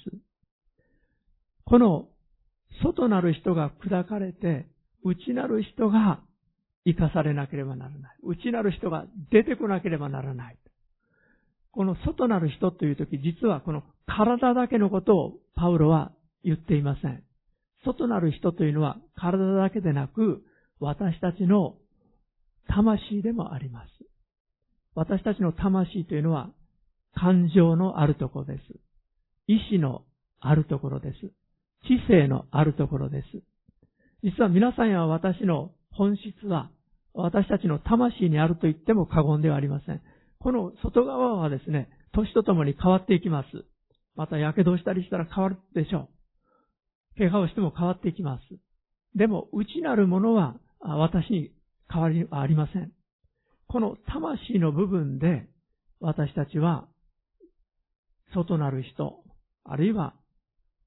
[1.65, 2.09] この
[2.83, 4.67] 外なる人が砕かれて、
[5.03, 6.21] 内なる人が
[6.85, 8.17] 生かされなければならない。
[8.23, 10.59] 内なる人が出てこなければならない。
[11.73, 16.13] この外なる人というとき、実はこの体だけのことをパウロは
[16.43, 17.23] 言っていません。
[17.85, 20.43] 外なる人というのは体だけでなく、
[20.81, 21.77] 私たちの
[22.69, 23.89] 魂でもあります。
[24.95, 26.51] 私たちの魂というのは
[27.15, 28.61] 感情のあるところです。
[29.47, 30.03] 意志の
[30.41, 31.33] あるところです。
[31.87, 33.27] 知性のあるところです。
[34.23, 36.71] 実は皆さんや私の本質は
[37.15, 40.03] 私たちの魂にあると言っても過言ではありません。
[40.39, 43.65] この外側はですね、年とともに変わっていきます。
[44.15, 46.09] また、火傷したりしたら変わるでしょ
[47.17, 47.19] う。
[47.19, 48.43] 怪我をしても変わっていきます。
[49.15, 51.51] でも、内なるものは私に
[51.91, 52.93] 変わりはありません。
[53.69, 55.49] この魂の部分で
[56.01, 56.87] 私たちは
[58.35, 59.23] 外なる人、
[59.65, 60.15] あるいは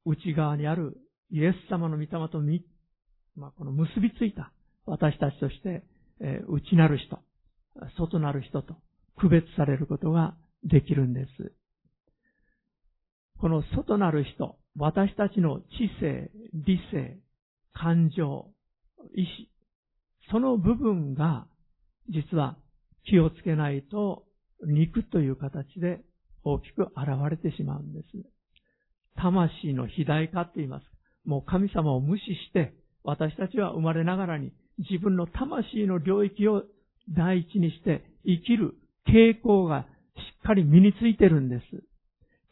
[0.10, 0.98] 内側にある
[1.32, 2.66] イエス様の御霊とみ、
[3.36, 4.52] まあ、この結びついた
[4.86, 5.84] 私たちとして、
[6.20, 7.20] えー、内なる人、
[7.98, 8.76] 外なる人と
[9.18, 11.54] 区別されることができるんです。
[13.40, 15.66] この外なる人、私たちの知
[16.02, 17.20] 性、理性、
[17.74, 18.50] 感情、
[19.16, 19.50] 意志、
[20.32, 21.48] その部分が
[22.10, 22.58] 実は
[23.06, 24.24] 気をつけないと
[24.66, 26.02] 肉という形で
[26.44, 26.92] 大きく現
[27.30, 28.39] れてしまうんです。
[29.18, 30.86] 魂の肥大化って言います。
[31.26, 36.64] もう神様を無視して私たちは生まれながらに自分の魂の領域を
[37.16, 38.76] 第一にして生きる
[39.08, 41.64] 傾向がしっかり身についてるんです。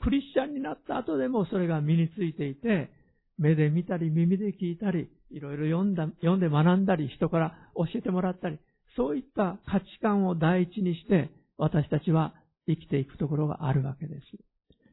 [0.01, 2.91] クリスチャンになった後でもそれが身についていて、
[3.37, 8.57] 目で見たり耳で聞いたり、いろいろ読んだ、読んで学んだり、人から教えてもらったり、
[8.95, 12.33] そういった価値観を第一にして、私たちは
[12.67, 14.21] 生きていくところがあるわけです。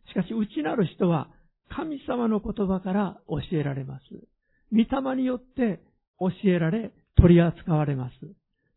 [0.09, 1.29] しかし、内なる人は、
[1.71, 4.05] 神様の言葉から教えられます。
[4.73, 4.79] 御
[5.11, 5.81] 霊によって
[6.19, 8.15] 教えられ、取り扱われます。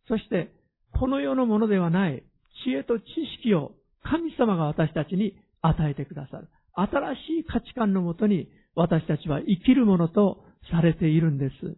[0.08, 0.54] そして、
[1.00, 2.24] この世のものではない
[2.64, 3.06] 知恵と知
[3.38, 3.74] 識を
[4.04, 6.48] 神様が私たちに与えてくださる。
[6.74, 11.78] 新しい価値観のもとに私たちは生きるものとされているんです。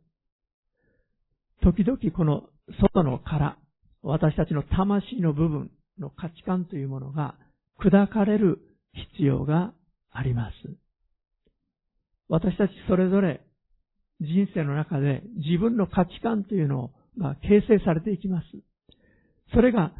[1.61, 2.43] 時々この
[2.81, 3.57] 外の殻、
[4.03, 7.35] 私たちの魂の部分の価値観というものが
[7.79, 8.59] 砕かれる
[8.93, 9.73] 必要が
[10.11, 10.53] あります。
[12.29, 13.41] 私たちそれぞれ
[14.21, 18.45] 人生の中で自分の価値観というのが形成されていきます。
[19.53, 19.91] それが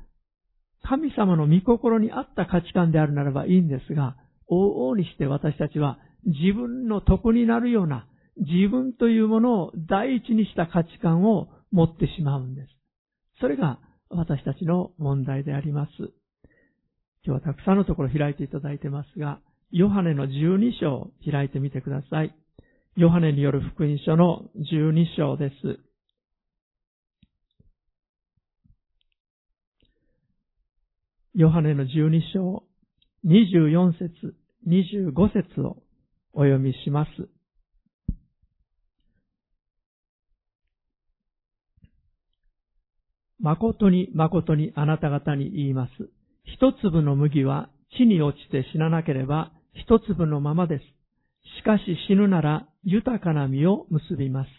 [0.83, 4.15] 神様の御心に合った価値観であるならばいいんですが、
[4.49, 12.67] 往々にして私たちは自分の得になるような自分というものを第一にした価値観を持ってしまうんです。
[13.41, 15.91] それが私たちの問題であります。
[17.25, 19.39] 今日はたくさんのところ開いていただいてますが、
[19.71, 22.35] ヨハネの12章を開いてみてください。
[22.95, 25.79] ヨハネによる福音書の12章です。
[31.35, 32.63] ヨハネの12章、
[33.25, 34.35] 24節、
[34.67, 35.77] 25節を
[36.33, 37.09] お読みします。
[43.39, 45.91] 誠に誠にあなた方に言います。
[46.43, 50.83] 一粒の麦は地に落ちて死ななければ一粒のままです。
[51.59, 54.49] しかし死ぬなら豊かな実を結びます。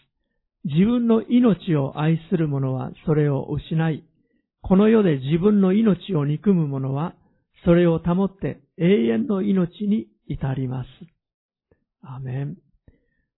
[0.65, 4.03] 自分の命を愛する者はそれを失い、
[4.61, 7.15] この世で自分の命を憎む者は
[7.65, 10.87] それを保って永遠の命に至ります。
[12.03, 12.57] アメン。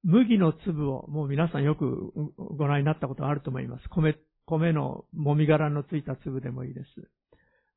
[0.04, 3.90] 麦の粒を、もう皆さんよくご覧になったことあると思います。
[3.90, 6.88] 米、米のもみ殻のついた粒でもいいです。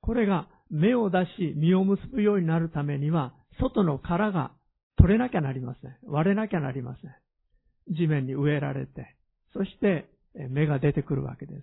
[0.00, 4.52] これが芽を出し、実を結ぶようになるためには、外の殻が
[4.96, 5.96] 取れなきゃなりません。
[6.06, 7.94] 割れなきゃなりません。
[7.94, 9.14] 地面に植えられて、
[9.52, 10.08] そして
[10.50, 11.62] 芽が出てくるわけです。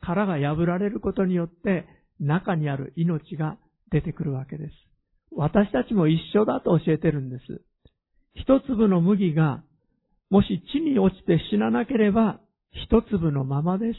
[0.00, 1.86] 殻が破られることによって、
[2.18, 3.56] 中にある命が
[3.90, 4.72] 出てくるわけです。
[5.32, 7.62] 私たちも一緒だと教えてるんです。
[8.34, 9.62] 一粒の麦が、
[10.28, 12.40] もし地に落ちて死ななければ、
[12.72, 13.98] 一粒のままです。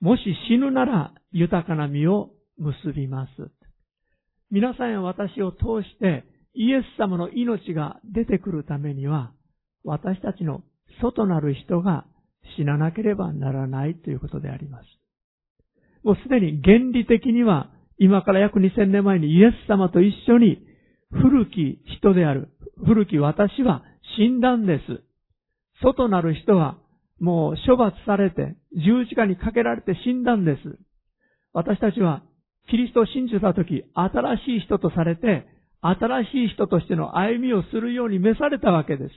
[0.00, 3.50] もし死ぬなら豊かな実を結びます。
[4.50, 6.24] 皆さんや私を通して
[6.58, 9.30] イエス様の命が出てくるためには、
[9.84, 10.62] 私たちの
[11.00, 12.04] 外なる人が
[12.56, 14.84] 死ななければならないということであります。
[16.02, 20.66] もうすでに原理的には今から約2000年前にイエス様と一緒に
[21.12, 22.48] 古き人である、
[22.84, 23.84] 古き私は
[24.16, 25.02] 死んだんです。
[25.80, 26.78] 外なる人は
[27.20, 30.78] もう処罰されて十字架にかけられて死んだんです。
[31.52, 32.24] 私たちは
[32.68, 35.46] キリストを信じたとき、新しい人とされて、
[35.80, 39.12] 新しい人としての歩みをするように召されたわけです。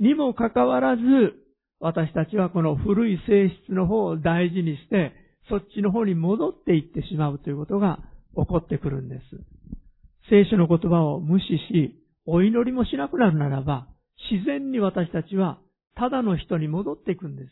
[0.00, 1.02] にもかかわらず、
[1.80, 5.12] 私たちはこの古い性質の方を大事にして、
[5.48, 8.00] そっちの方に戻っていってしまうということが
[8.36, 9.22] 起こってくるんです。
[10.30, 13.86] 聖書の言葉を無視し、お祈りもしなくなるならば、
[14.30, 15.58] 自然に私たちは
[15.94, 17.48] ただの人に戻っていくんです。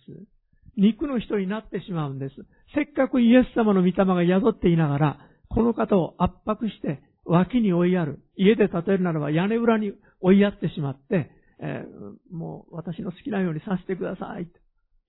[0.77, 2.35] 肉の人になってしまうんです。
[2.75, 8.21] せっかくイエス様の御霊が宿っていながら、この方を圧迫して脇に追いやる。
[8.37, 14.47] 家で例えるならば屋根裏に追いやってしまって、えー、もう私の好きなようにさせてください。
[14.47, 14.59] と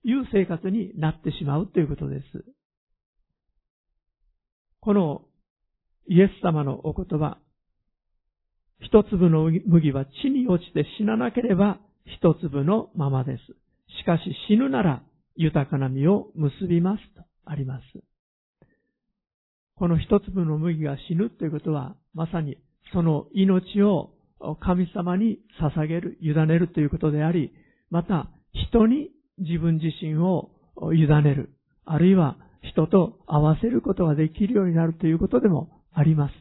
[0.04, 2.44] いう生活になってしまうということです。
[4.80, 5.22] この
[6.08, 7.38] イエス様のお言葉、
[8.80, 13.40] 一粒の麦は地に落ちて死ななければ一粒のままです。
[14.00, 15.02] しかし死ぬなら
[15.36, 17.82] 豊かな実を結びますとあります。
[19.76, 22.58] この一粒の麦が死ぬということは、まさに
[22.92, 24.10] その命を
[24.60, 27.52] 神様に捧げる、委ねるということであり、
[27.90, 30.50] また人に自分自身を
[30.92, 31.50] 委ねる、
[31.84, 36.32] あるいは人と合わせることができるようになるということでもあります。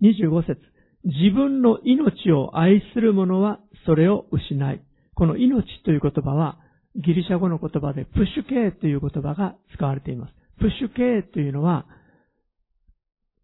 [0.00, 0.60] 25節
[1.02, 4.80] 自分の命を愛する者はそれを失い。
[5.14, 6.60] この命という言葉は
[6.94, 10.34] ギリシャ語の言葉でプッシュケーという言葉が使われています。
[10.60, 11.86] プッシュ系というのは、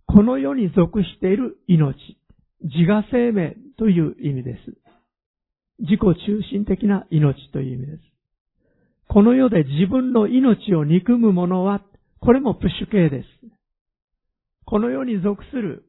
[0.07, 1.95] この世に属している命、
[2.63, 4.77] 自我生命という意味です。
[5.81, 8.03] 自己中心的な命という意味です。
[9.09, 11.83] この世で自分の命を憎む者は、
[12.21, 13.27] これもプッシュ系です。
[14.65, 15.85] この世に属する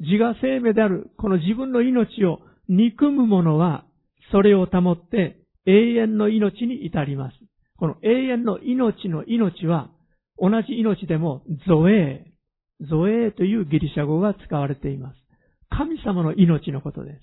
[0.00, 3.84] 自我生命であるこの自分の命を憎む者は、
[4.32, 7.36] それを保って永遠の命に至ります。
[7.76, 9.90] この永遠の命の命は、
[10.38, 12.29] 同じ命でもゾエー、
[12.88, 15.16] ゾエーというギリシャ語が使われています。
[15.70, 17.20] 神様の命のことです。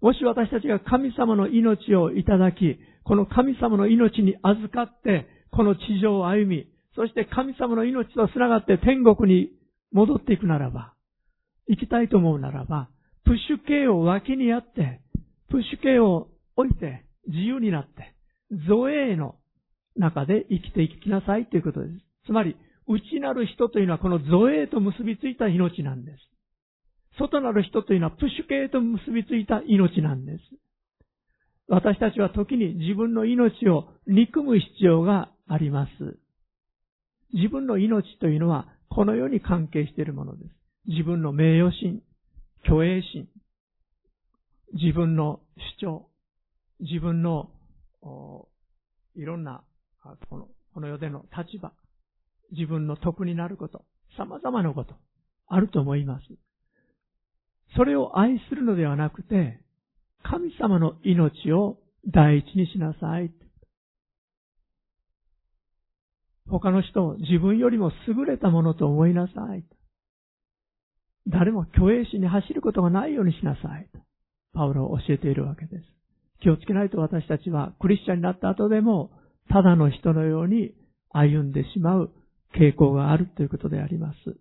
[0.00, 9.50] もし私たちが神様の命をいただき、この神様の命に預かって、この地上を歩み、そして神様の命と繋がって天国に
[9.92, 10.94] 戻っていくならば、
[11.68, 12.88] 行きたいと思うならば、
[13.24, 15.00] プッシュ系を脇にあって、
[15.50, 18.14] プッシュ系を置いて、自由になって、
[18.68, 19.36] ゾエーの
[19.96, 21.92] 中で生きていきなさいということです。
[22.26, 22.56] つまり、
[22.88, 26.18] 内なる人というのはこの造営と結びついた命なんです。
[27.18, 30.38] 外なる人というのはプッシュ系と結びついた命なんです。
[31.68, 36.18] 私たちは時に自分の命を憎む必要があります。
[37.32, 40.50] 自分の命というのはこの世に関係しているものです。
[40.86, 42.02] 自分の名誉心、
[42.64, 43.28] 虚栄心、
[44.74, 45.40] 自分の
[45.80, 46.08] 主張、
[46.80, 47.50] 自分の
[49.16, 49.64] いろんな
[50.28, 51.72] このこの世での立場、
[52.56, 53.84] 自分の得になること、
[54.16, 54.94] 様々なこと。
[55.48, 56.24] あると思います。
[57.76, 59.60] それを愛するのではなくて、
[60.22, 61.78] 神様の命を
[62.12, 63.32] 第一にしなさい。
[66.48, 69.64] 他の人を自分よりも優れたものと思いなさい。
[71.28, 73.88] 誰も虚栄心に走ることがないようにしなさい。
[74.54, 75.84] パウロは教えているわけです。
[76.40, 79.10] 気をつけないと私たちはクリスチャンになった後でも、
[79.48, 80.72] ただの人のように
[81.10, 82.12] 歩んでしまう
[82.54, 84.36] 傾向があるということであります。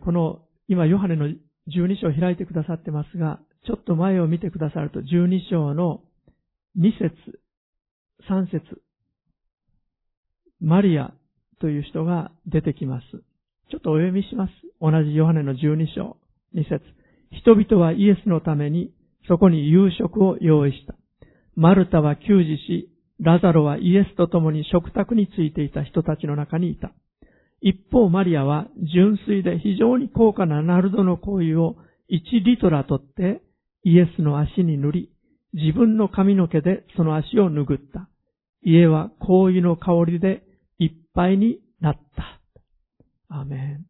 [0.00, 6.02] この、今、ヨハネの12章を開いてくださってますが、ちょっと前を見てくださると、12章の
[6.78, 7.40] 2節、
[8.28, 8.82] 3節、
[10.60, 11.12] マリア
[11.60, 13.04] という人が出てきます。
[13.70, 14.52] ちょっとお読みします。
[14.80, 16.16] 同じヨハネの12章、
[16.54, 16.80] 2節。
[17.30, 18.92] 人々はイエスのために
[19.26, 20.94] そこに夕食を用意した。
[21.56, 22.90] マルタは給仕し、
[23.24, 26.92] ラザロはイエスと共に食卓についていた人たちの中にいた。
[27.62, 31.76] 一方マリアは純粋で非常に高価なナルドの香油を
[32.10, 33.40] 1リトラ取って
[33.82, 35.10] イエスの足に塗り、
[35.54, 38.10] 自分の髪の毛でその足を拭った。
[38.62, 40.42] 家は香油の香りで
[40.78, 42.40] いっぱいになった。
[43.34, 43.86] アメン。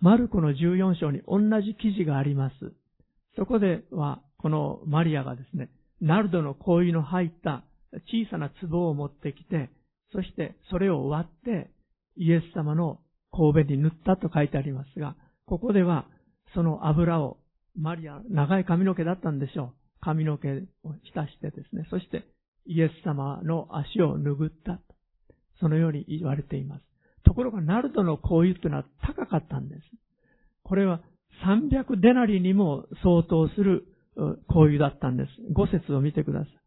[0.00, 2.54] マルコの14章に同じ記事があります。
[3.36, 5.68] そこでは、このマリアがですね、
[6.00, 7.64] ナルドの香油の入った
[8.06, 9.70] 小さな壺を持ってきて、
[10.12, 11.70] そしてそれを割って
[12.16, 13.00] イエス様の
[13.32, 15.16] 神戸に塗ったと書いてありますが、
[15.46, 16.06] ここでは
[16.54, 17.38] その油を
[17.76, 19.72] マリア、長い髪の毛だったんでしょう。
[20.00, 20.48] 髪の毛
[20.84, 22.24] を浸してですね、そして
[22.66, 24.80] イエス様の足を拭った。
[25.60, 26.82] そのように言われています。
[27.24, 29.80] ところがナルドの香油というのは高かったんです。
[30.64, 31.00] これは
[31.46, 33.86] 300デナリにも相当する
[34.48, 35.30] 香油だったんです。
[35.54, 36.61] 5節を見てください。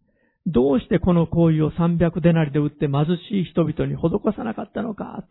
[0.47, 5.25] どうしてこの香油を300デナリで売って貧しい人々に施さなかったのか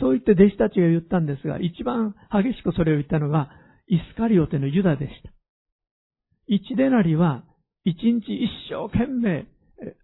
[0.00, 3.50] そう言って弟子たちが言ったんですが、一番激しくそれを言ったのが、
[3.88, 5.30] イスカリオテのユダでした。
[6.48, 7.44] 1デナリは、
[7.86, 9.46] 1日一生懸命、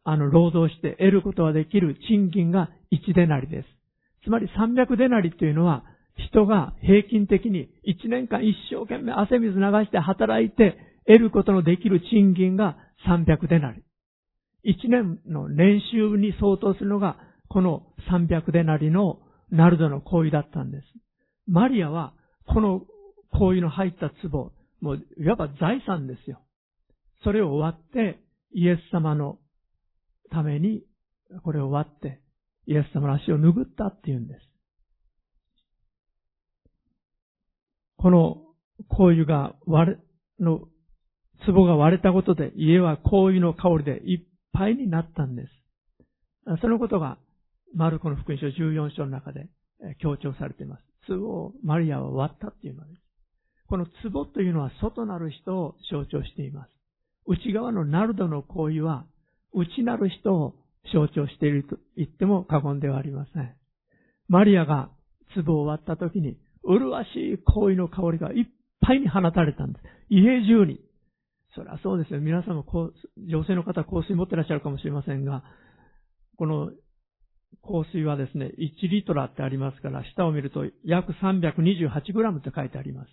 [0.05, 3.69] あの、労働して得ることができる賃金が1デナリです。
[4.25, 5.85] つまり300デナリというのは、
[6.17, 10.77] 人が平均的に1年間一生懸命汗水流して働いて
[11.07, 12.77] 得ることのできる賃金が
[13.07, 13.83] 300デナリ。
[14.65, 17.17] 1年の年収に相当するのが
[17.49, 20.85] この300デナリのナルドの行為だったんです。
[21.47, 22.15] マリアは
[22.47, 22.83] この
[23.33, 26.41] 行為の入った壺、もういわば財産ですよ。
[27.25, 28.21] それを割って
[28.53, 29.39] イエス様の
[30.31, 30.83] ために
[31.45, 32.21] これを割って
[32.67, 34.41] イエス様の足を拭ったっていうんです。
[37.97, 38.39] この
[38.89, 39.99] 香油が割れ、
[40.39, 40.61] の、
[41.47, 45.49] 壺が割れたことで家は香油の香りでいっぱいになったんです。
[46.61, 47.19] そのことが
[47.75, 49.49] マルコの福音書14章の中で
[50.01, 50.83] 強調されています。
[51.09, 53.01] 壺をマリアは割ったっていうのです。
[53.69, 56.71] この壺というのは外なる人を象徴しています。
[57.27, 59.07] 内側のナルドの香油は
[59.53, 60.55] 内なる人を
[60.93, 63.55] 象徴していると言っても過言ではありません。
[64.29, 64.91] マリアが
[65.45, 68.47] 壺を割った時に、麗しい香油の香りがいっ
[68.81, 69.85] ぱいに放たれたんです。
[70.09, 70.81] 家中に。
[71.61, 72.21] それはそうですよ。
[72.21, 72.65] 皆さんも
[73.19, 75.45] 女性の方香水持ってらっしゃるかもしれませんが、
[76.39, 76.71] この
[77.63, 83.09] 香水はですね、1リットラってありますから、下を見ると約328グラムって書いてあります。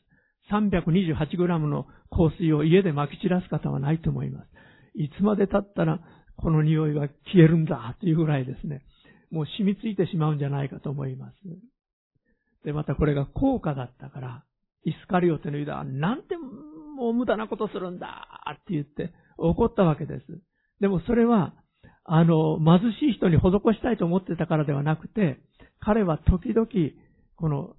[0.49, 4.47] 328グラムの香水を家で撒き散らす方はないと思います。
[4.95, 5.99] いつまで経ったら
[6.37, 8.81] この匂いが消えるんだというぐらいですね、
[9.29, 11.35] もう染みついてしまうんじゃないかと思います。
[12.63, 14.43] で、またこれが高価だったから、
[14.85, 16.35] イスカリオテのユダはなんて
[16.97, 20.25] もう無駄なことするんだって言って怒ったわけです。
[20.81, 21.53] でもそれは、
[22.03, 23.41] あの、貧しい人に施
[23.75, 25.37] したいと思ってたからではなくて、
[25.79, 26.67] 彼は時々、
[27.35, 27.75] この、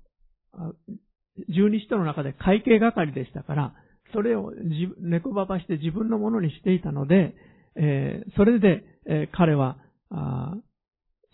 [1.49, 3.75] 十二使徒の中で会計係でしたから、
[4.13, 4.53] それを
[5.01, 7.35] 猫ばばして自分のものにしていたので、
[7.77, 9.79] えー、それで、えー、彼は、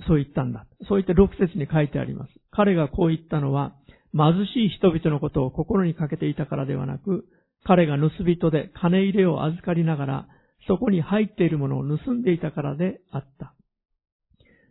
[0.08, 0.66] そう言ったんだ。
[0.88, 2.32] そう言って6節に書いてあります。
[2.50, 3.74] 彼がこう言ったのは、
[4.12, 7.26] 貧しい人々のことを心にかけていたからではなく、
[7.64, 10.28] 彼が盗人で金入れを預かりながら、
[10.68, 13.54] そこに入っているものを盗んでいたからであった。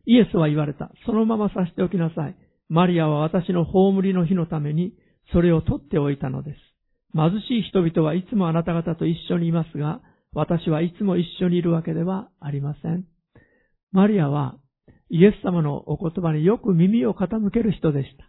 [0.06, 0.92] イエスは言われた。
[1.06, 2.36] そのままさしておきなさい。
[2.70, 4.94] マリアは私の葬りの日のために、
[5.32, 6.58] それを取っておいたのです。
[7.16, 10.02] 貧しい人々はいつもあなた方と一緒にいますが、
[10.34, 13.06] 私はいつも一緒にいるわけではありません。
[13.92, 14.58] マリアは
[15.10, 18.26] イエス様のお言葉によく耳を傾ける人でした。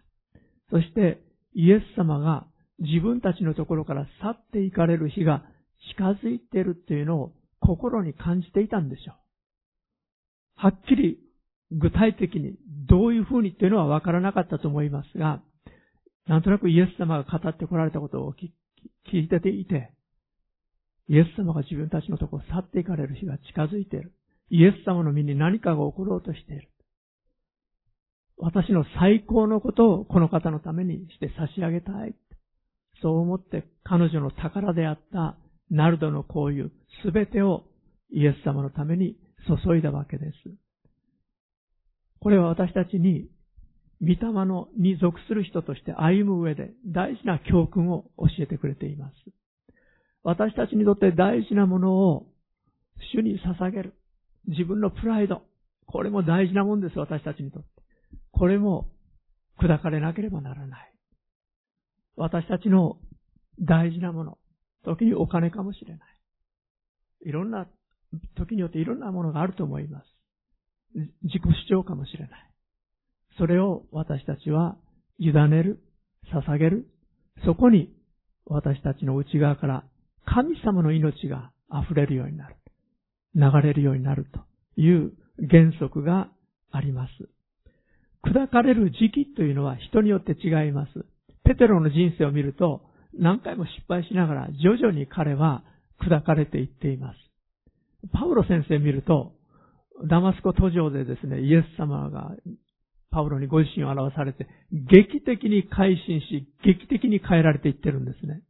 [0.69, 1.19] そして
[1.53, 2.45] イエス様が
[2.79, 5.43] 自分たちのところから去っていかれる日が
[5.95, 9.15] 近づいているっていうのを心に感じていたんでしょう。
[10.55, 11.19] はっきり
[11.71, 12.55] 具体的に
[12.87, 15.41] どういうふうにっていうのはわからなかったと思いますが、
[16.27, 19.91] なんとなくイエス様が語ってこられたことを聞いてていて、
[21.07, 24.13] イエス様が自分たちのところを去っていかれる日が近づいている。
[24.49, 26.69] イエス様の身に何かが起ころうとしている。
[28.37, 32.15] 私の最高のことをこの方のためにして差し上げたい。
[33.05, 35.37] そう思って彼女の宝であった
[35.69, 36.71] ナルドのこういう
[37.03, 37.65] すべてを
[38.11, 39.15] イエス様のために
[39.47, 40.31] 注いだわけです。
[42.19, 43.29] これは私たちに、
[44.01, 49.13] 御霊のに属する人として歩む上で大事な教訓を教えてくれています。
[50.23, 52.25] 私たちにとって大事なものを
[53.13, 53.93] 主に捧げる。
[54.47, 55.43] 自分のプライド。
[55.85, 57.69] これも大事なもんです、私たちにとって。
[58.31, 58.89] これも
[59.61, 60.94] 砕かれなければならない。
[62.15, 62.97] 私たちの
[63.59, 64.37] 大事なもの。
[64.83, 65.99] 時にお金かもしれない。
[67.25, 67.67] いろんな、
[68.37, 70.05] 時によっていろんなものがあると思います。
[71.23, 72.51] 自己主張かもしれない。
[73.37, 74.77] それを私たちは
[75.19, 75.79] 委ねる、
[76.33, 76.87] 捧げる。
[77.45, 77.93] そこに
[78.45, 79.83] 私たちの内側から
[80.25, 82.55] 神様の命が溢れるようになる。
[83.35, 85.11] 流れるようになるという
[85.49, 86.29] 原則が
[86.71, 87.11] あります。
[88.23, 91.05] 砕かれる時期というのは人によって違います。
[91.45, 92.81] ペテロの人生を見ると
[93.17, 95.63] 何回も失敗しながら徐々に彼は
[96.01, 97.17] 砕かれていっています。
[98.11, 99.33] パウロ先生見ると
[100.03, 102.35] ダマスコ途上でですね、イエス様が
[103.11, 108.41] パウロにご自身を表されて、劇的に改心し、劇的に変えられていってるんですね。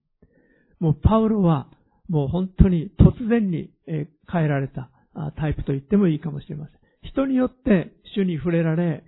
[0.80, 1.68] もうパウロは、
[2.10, 4.08] もう本当に突然に変
[4.46, 4.90] えられた
[5.38, 6.80] タイプと言ってもいいかもしれません。
[7.04, 9.04] 人によって主に触れられ、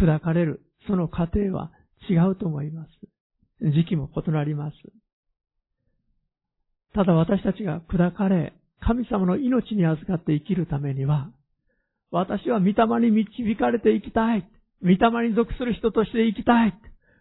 [0.00, 1.70] 砕かれる、その過程は
[2.08, 2.90] 違うと思います。
[3.70, 4.76] 時期も異なります。
[6.94, 11.30] ただ私たちが砕かれ、神様の命に預かって生きるためには、
[12.10, 14.46] 私は御霊に導かれて生きたい。
[14.82, 16.74] 御霊に属する人として生きたい。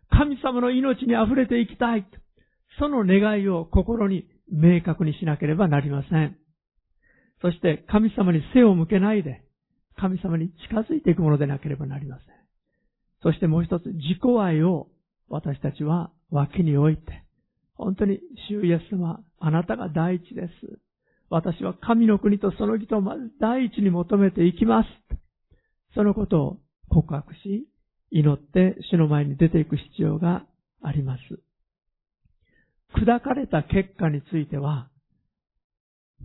[0.10, 2.06] 神様の命に溢れて生きたい。
[2.80, 6.38] その願いを心に明確にしなければなりません。
[7.42, 9.44] そして神様に背を向けないで、
[9.96, 12.26] 神様に近づいていくものでなければなりません。
[13.24, 14.88] そしてもう一つ、自己愛を
[15.30, 17.24] 私たちは脇に置いて、
[17.76, 18.20] 本当に
[18.50, 20.80] 主イエス様、あなたが第一です。
[21.30, 24.88] 私は神の国とその義とまず第一に求めていきます。
[25.96, 26.58] そのことを
[26.90, 27.68] 告白し、
[28.12, 30.46] 祈って主の前に出ていく必要が
[30.82, 31.22] あります。
[33.00, 34.90] 砕かれた結果については、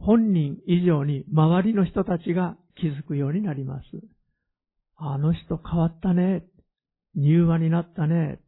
[0.00, 3.84] 本人以上に周りの人たちが気づくようになります。
[4.96, 6.44] あの人変わったね。
[7.16, 8.40] 柔和になったね。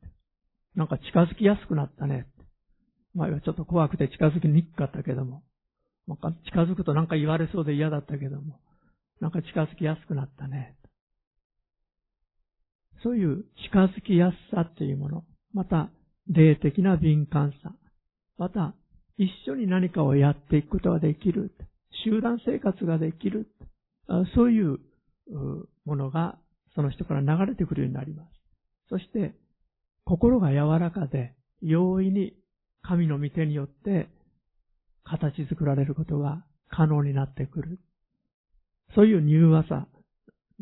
[0.78, 2.28] なんか近づきやすくなったね。
[3.14, 5.42] 前はちょっと怖くて近づきにくかったけども、
[6.46, 8.60] 近づくとなんか言われそうで嫌だったけども、
[9.20, 10.76] なんか近づきやすくなったね。
[13.02, 15.90] そういう近づきやすさっていうもの、また
[16.28, 17.74] 霊的な敏感さ、
[18.38, 18.76] また
[19.16, 21.52] 一緒に何かをやっていくことができる、
[22.04, 23.48] 集団生活ができる、
[24.36, 24.78] そういう
[25.84, 26.38] ものが
[26.76, 28.28] その人から流れてくるようになります。
[28.90, 29.34] そして、
[30.08, 32.32] 心が柔らかで容易に
[32.80, 34.08] 神の御手によって
[35.04, 37.78] 形作られることが可能になってくる。
[38.94, 39.86] そういう柔和さ、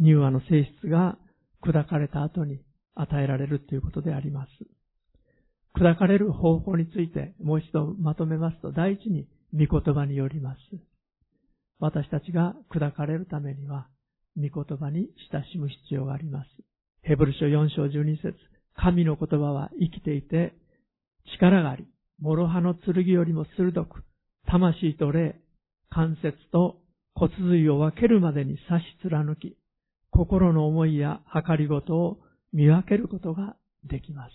[0.02, 1.16] 柔和の性質が
[1.62, 2.58] 砕かれた後に
[2.96, 4.50] 与えられるということであります。
[5.80, 10.58] 砕かれる方法についてもう一度まとめますと、第一に御言葉によります。
[11.78, 13.86] 私たちが砕かれるためには、
[14.36, 16.48] 御言葉に親しむ必要があります。
[17.02, 18.34] ヘブル書4章12節
[18.76, 20.54] 神の言葉は生きていて、
[21.34, 21.86] 力があり、
[22.20, 24.04] 諸刃の剣よりも鋭く、
[24.46, 25.40] 魂と霊、
[25.90, 26.76] 関節と
[27.14, 29.56] 骨髄を分けるまでに差し貫き、
[30.10, 32.18] 心の思いや計りごとを
[32.52, 34.32] 見分けることができます。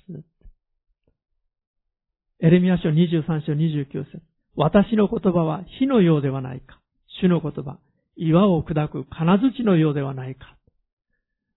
[2.40, 4.22] エレミア書23章29節
[4.56, 6.80] 私の言葉は火のようではないか。
[7.22, 7.78] 主の言葉、
[8.16, 10.58] 岩を砕く金槌のようではないか。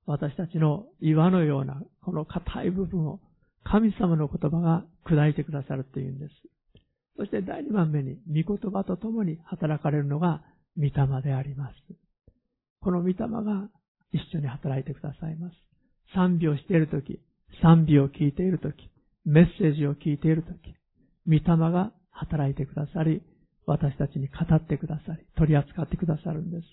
[0.06, 3.20] 私たちの岩のようなこの硬い部分を
[3.64, 6.32] 神様の言葉が砕いてくださるというんです。
[7.16, 10.42] そして第2番目に、御言葉と共に働かれるのが
[10.76, 10.92] 御霊
[11.22, 11.74] であります。
[12.80, 13.68] この御霊が
[14.12, 15.54] 一緒に働いてくださいます。
[16.14, 17.20] 賛美をしているとき、
[17.62, 18.90] 賛美を聞いているとき、
[19.24, 20.74] メッセージを聞いているとき、
[21.26, 21.40] 御霊
[21.72, 23.22] が働いてくださり、
[23.66, 26.64] 私たちに語ってくださり、取り扱ってくださるんです。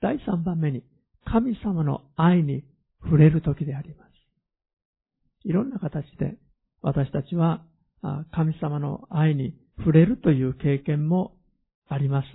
[0.00, 0.82] 第3番目に、
[1.26, 2.64] 神様の愛に
[3.04, 4.08] 触れるときであります。
[5.44, 6.38] いろんな形で
[6.82, 7.62] 私たちは
[8.32, 11.36] 神様の愛に触れるという経験も
[11.88, 12.26] あります。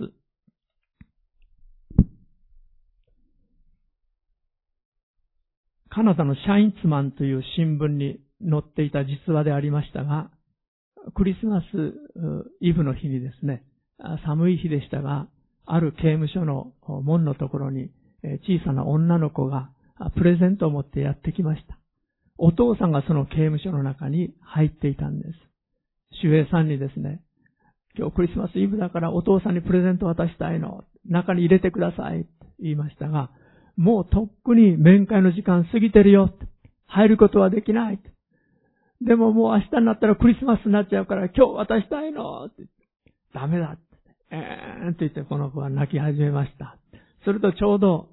[5.90, 10.30] カナダのシャインツマンという新聞に載っていた実話でありましたが、
[11.14, 11.64] クリスマス
[12.60, 13.62] イブの日にですね、
[14.24, 15.28] 寒い日でしたが、
[15.66, 16.72] ある刑務所の
[17.02, 17.90] 門のところに
[18.22, 19.70] 小さな女の子が
[20.16, 21.78] プレゼントを持ってやってきました。
[22.38, 25.34] お父さんがその刑務所の中に入っていたんです。
[26.22, 27.20] 守衛さんにですね、
[27.96, 30.84] 今日クリスマスイブだからお父さんにプレゼント渡したいの。
[31.08, 32.26] 中に入れてください。
[32.60, 33.30] 言いましたが、
[33.76, 36.32] もうとっくに面会の時間過ぎてるよ。
[36.86, 38.00] 入ることはできない。
[39.00, 42.44] でももう明日になったらクリスマスになっちゃうから今日渡したいの。
[42.44, 42.62] って
[43.34, 43.76] ダメだ。
[44.30, 46.78] えーんって言ってこの子は泣き始めました。
[47.24, 48.08] するとちょうど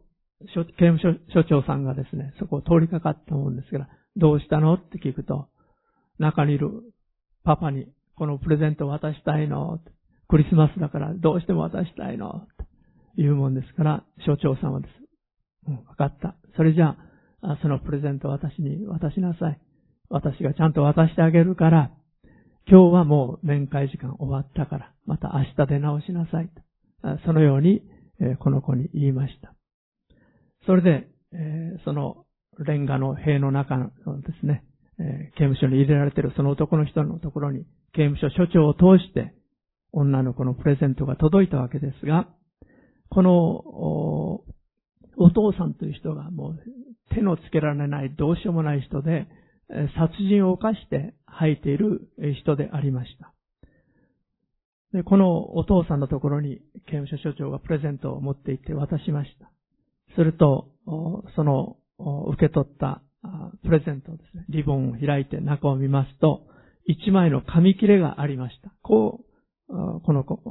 [0.48, 5.50] 刑務所所長さんがですね、そこを通りかかったもんですから、どうしたのって聞くと、
[6.18, 6.70] 中にいる
[7.44, 9.80] パパにこのプレゼントを渡したいの？
[10.28, 12.48] クリスマスだからどうしても渡したいの？
[12.58, 12.66] と
[13.18, 14.92] 言うもんですから、所長さんはです。
[15.68, 16.36] うん、わかった。
[16.56, 16.96] それじゃ
[17.42, 19.60] あ、そのプレゼントを私に渡しなさい。
[20.10, 21.92] 私がちゃんと渡してあげるから、
[22.68, 26.50] 今日はもう面会時間終わったから、また明日出直しなさい。
[27.26, 27.82] そのように、
[28.40, 29.54] この子に言いました。
[30.66, 31.08] それで、
[31.86, 32.26] その
[32.60, 33.92] レンガの塀の中の
[34.22, 34.64] ですね、
[34.98, 39.34] 刑務所に入れられているその男の人のところに刑務所所長を通して
[39.92, 42.28] 女の子のプレゼントが届いたわけですが、
[43.10, 43.32] この
[45.18, 46.60] お父さんという人がもう
[47.16, 49.28] 手のつけられないどうしようもない人で、
[49.98, 52.10] 殺人を犯して吐いている
[52.44, 53.34] 人でありました。
[54.94, 56.58] で、このお父さんのところに
[56.88, 59.52] 刑務所所長がプレゼントを持って行って渡しました。
[60.16, 60.70] すると、
[61.36, 61.78] その
[62.32, 63.02] 受け取った
[63.64, 66.48] プレゼントですね、リボンを開いて中を見ますと、
[66.86, 68.72] 一枚の紙切れがありました。
[68.82, 69.22] こ
[69.70, 70.42] う、この子、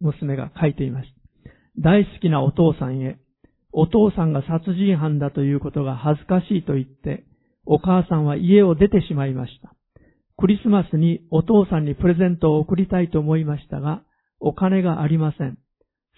[0.00, 1.50] 娘が書いていました。
[1.78, 3.18] 大好きなお父さんへ、
[3.72, 7.24] お父さんが殺人犯だということが恥ずかしいと言って、
[7.66, 9.74] お母さんは家を出てしまいました。
[10.38, 14.02] クリスマスにお父さんにプレゼントを送りたいと思いましたが、
[14.40, 15.58] お金がありません。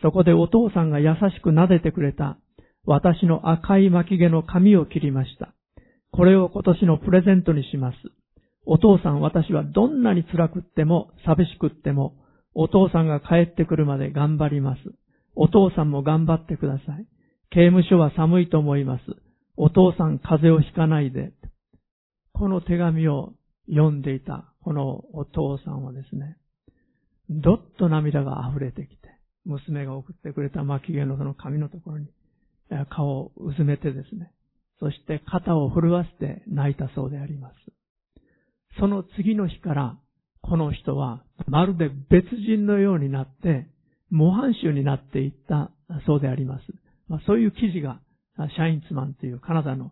[0.03, 2.39] そこでお父さんが優しく撫でてくれた
[2.85, 5.55] 私の赤い巻き毛の髪を切りました。
[6.11, 7.97] これを今年のプレゼントにします。
[8.65, 12.15] お父さん私はどんなに辛くっても寂しくっても
[12.55, 14.81] お父さんが帰ってくるまで頑張ります。
[15.35, 17.07] お父さんも頑張ってください。
[17.51, 19.03] 刑務所は寒いと思います。
[19.57, 21.33] お父さん風邪をひかないで。
[22.33, 23.33] この手紙を
[23.69, 26.37] 読んでいたこのお父さんはですね、
[27.31, 29.08] どっと涙が溢れてきて、
[29.49, 32.07] 娘が送ってくれた巻き毛のその髪のところに
[32.91, 34.31] 顔をうずめてですね、
[34.79, 37.55] そして肩を震わせて泣いたそうであります。
[38.79, 39.99] その次の日から
[40.43, 43.67] この人はまるで別人のようになって
[44.11, 45.71] 模範囚になっていった
[46.07, 46.65] そうであります。
[47.09, 48.01] まあ、そういう記事が
[48.55, 49.91] シャインツマンというカナダの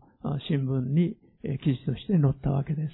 [0.48, 1.16] 新聞に
[1.64, 2.92] 記事として載ったわけです。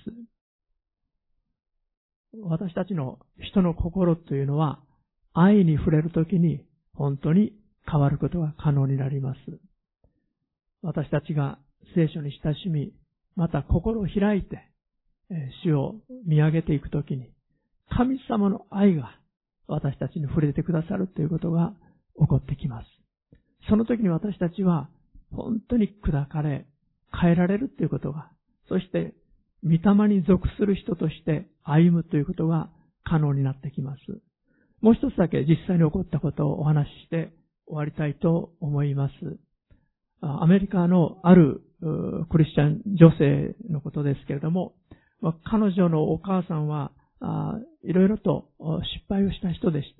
[2.43, 4.81] 私たちの人の心というのは
[5.35, 6.65] 愛に触れるときに
[6.95, 7.53] 本当に
[7.91, 9.39] 変わることが可能になります。
[10.83, 11.59] 私たちが
[11.95, 12.93] 聖書に親しみ、
[13.37, 14.61] また心を開いて、
[15.65, 17.31] 主を見上げていくときに、
[17.89, 19.11] 神様の愛が
[19.67, 21.73] 私たちに触れてくださるということが
[22.19, 22.87] 起こってきます。
[23.69, 24.89] その時に私たちは
[25.31, 26.67] 本当に砕かれ、
[27.21, 28.31] 変えられるということが、
[28.69, 29.15] そして、
[29.65, 32.69] 御霊に属する人として歩むということが
[33.05, 34.01] 可能になってきます。
[34.83, 37.33] もう一つだけ実際に起こったことをお話しして
[37.67, 39.13] 終わりたいと思います。
[40.21, 41.63] アメリカのある
[42.31, 44.75] クリスチャン女性のことですけれども、
[45.45, 46.91] 彼女のお母さんは
[47.85, 49.95] いろいろと失敗をした人でし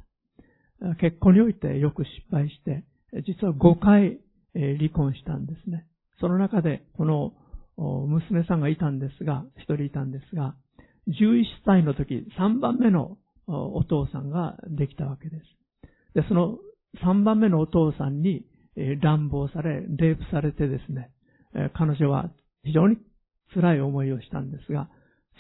[0.81, 0.97] た。
[0.97, 2.85] 結婚においてよく失敗して、
[3.25, 4.19] 実は5回
[4.55, 5.87] 離婚したんですね。
[6.21, 7.33] その中で、この
[8.07, 10.57] 娘さんがいたんですが、一人いたんですが、
[11.07, 13.17] 11歳の時、3番目の
[13.57, 15.43] お父さんができたわけです。
[16.15, 16.59] で、その
[17.05, 18.45] 3番目のお父さんに
[19.01, 21.11] 乱暴され、レイプされてですね、
[21.75, 22.31] 彼女は
[22.65, 22.97] 非常に
[23.55, 24.89] 辛い思いをしたんですが、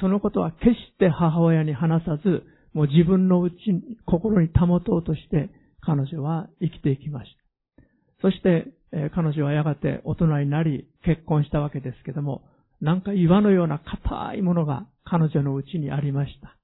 [0.00, 5.50] そのことは決して母親に話さず、もう自分のうちに、心に保とうとして
[5.80, 7.30] 彼女は生きていきまし
[7.76, 7.84] た。
[8.22, 8.72] そして、
[9.14, 12.42] 彼女はやがて大人になり結婚したわけですけども、
[12.80, 16.56] なんか岩のような硬いものが彼女のうちにありました。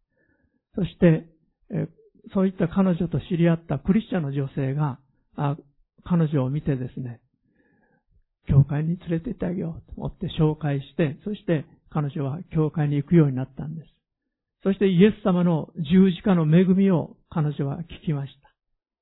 [0.74, 1.26] そして、
[2.34, 4.98] そういった彼女と知り合ったクリスチャンの女性が、
[6.04, 7.20] 彼女を見てですね、
[8.48, 13.88] 教会に連れて行ってあげようと思って紹介して、そして彼女は教会に行くようになったんです。
[14.62, 18.50] そしてイエス様の十字架の恵みを彼女は聞きました。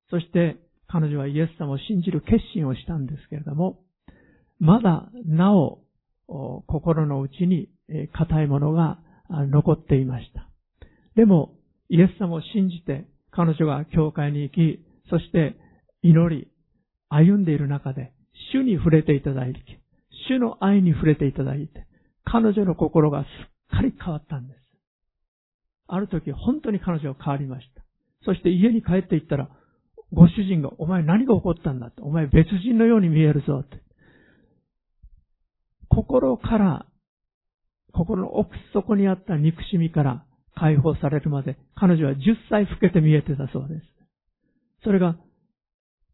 [0.09, 0.57] そして
[0.87, 3.79] 彼女はイエス様を信じる決心をしたんですけれども、
[4.59, 5.79] まだなお
[6.27, 7.69] 心の内に
[8.13, 8.99] 硬いものが
[9.29, 10.47] 残っていました。
[11.15, 11.53] でも、
[11.89, 14.79] イエス様を信じて彼女が教会に行き、
[15.09, 15.55] そして
[16.01, 16.47] 祈り、
[17.09, 18.11] 歩んでいる中で、
[18.53, 19.59] 主に触れていただいて、
[20.27, 21.87] 主の愛に触れていただいて、
[22.25, 24.59] 彼女の心がすっかり変わったんです。
[25.87, 27.83] ある時、本当に彼女は変わりました。
[28.25, 29.49] そして家に帰っていったら、
[30.13, 33.81] ご主人が、お前何が起こったんだって、お前別人のように見えるぞって。
[35.89, 36.85] 心から、
[37.93, 40.25] 心の奥底にあった憎しみから
[40.59, 42.17] 解放されるまで、彼女は10
[42.49, 43.85] 歳老けて見えてたそうです。
[44.83, 45.15] それが、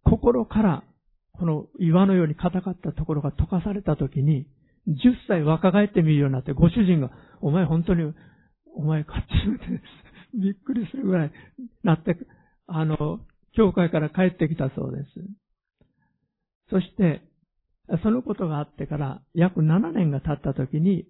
[0.03, 0.83] 心から、
[1.31, 4.45] この岩のように硬かったところが溶かされた時に、
[4.87, 8.13] 10歳若返ってみるようになって、ご主人が、お前本当に、
[8.75, 9.81] お前勝ちめて、
[10.33, 11.31] びっくりするぐらい
[11.83, 12.17] なって、
[12.67, 13.21] あの、
[13.55, 15.09] 教会から帰ってきたそうです。
[16.69, 17.21] そして、
[18.03, 21.05] そのことがあってから約7年が経った時に、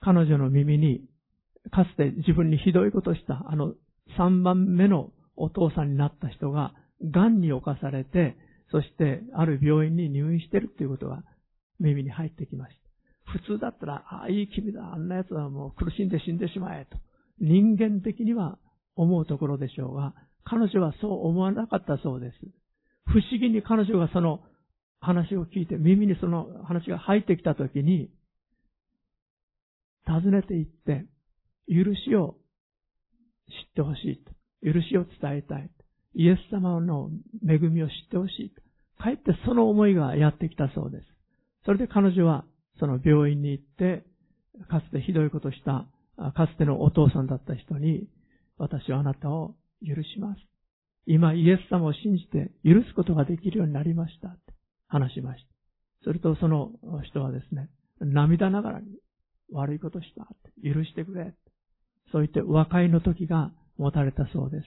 [0.00, 1.02] 彼女の耳に、
[1.70, 3.74] かつて自分にひどいことした、あの
[4.18, 8.36] 3番目のお父さんになった人が、癌に侵されて、
[8.70, 11.22] そしてある病院に入院してるっていうことが
[11.78, 12.82] 耳に入ってきました。
[13.32, 16.96] 普通だったら、ああ、いい君だ、あんな奴はもう苦しんで死んでしまえと。
[17.40, 18.58] 人間的には
[18.94, 22.36] 思うところでしょうが、彼女はそう思わなかったそうです。
[23.06, 24.42] 不思議に彼女がその
[25.00, 28.10] 話を聞いて、耳にその話が入ってきたときに、
[30.06, 31.06] 尋ねていって、
[31.68, 32.36] 許しを
[33.48, 34.32] 知ってほしいと。
[34.64, 35.70] 許しを伝えたい。
[36.14, 37.10] イエス様の
[37.48, 38.60] 恵みを知ってほしいと。
[39.02, 41.06] かえってその思いがやってきたそうです。
[41.64, 42.44] それで彼女は
[42.78, 44.04] その病院に行って、
[44.68, 45.86] かつてひどいことした、
[46.32, 48.08] かつてのお父さんだった人に、
[48.58, 49.54] 私はあなたを
[49.86, 50.40] 許します。
[51.06, 54.36] 今イエス様を信じて許すことができるようになりました。
[54.86, 55.48] 話しました。
[56.04, 56.70] するとその
[57.04, 58.86] 人はですね、涙ながらに
[59.52, 60.28] 悪いことした。
[60.62, 61.34] 許してくれ。
[62.12, 64.64] そう言って和解の時が持たれたそうです。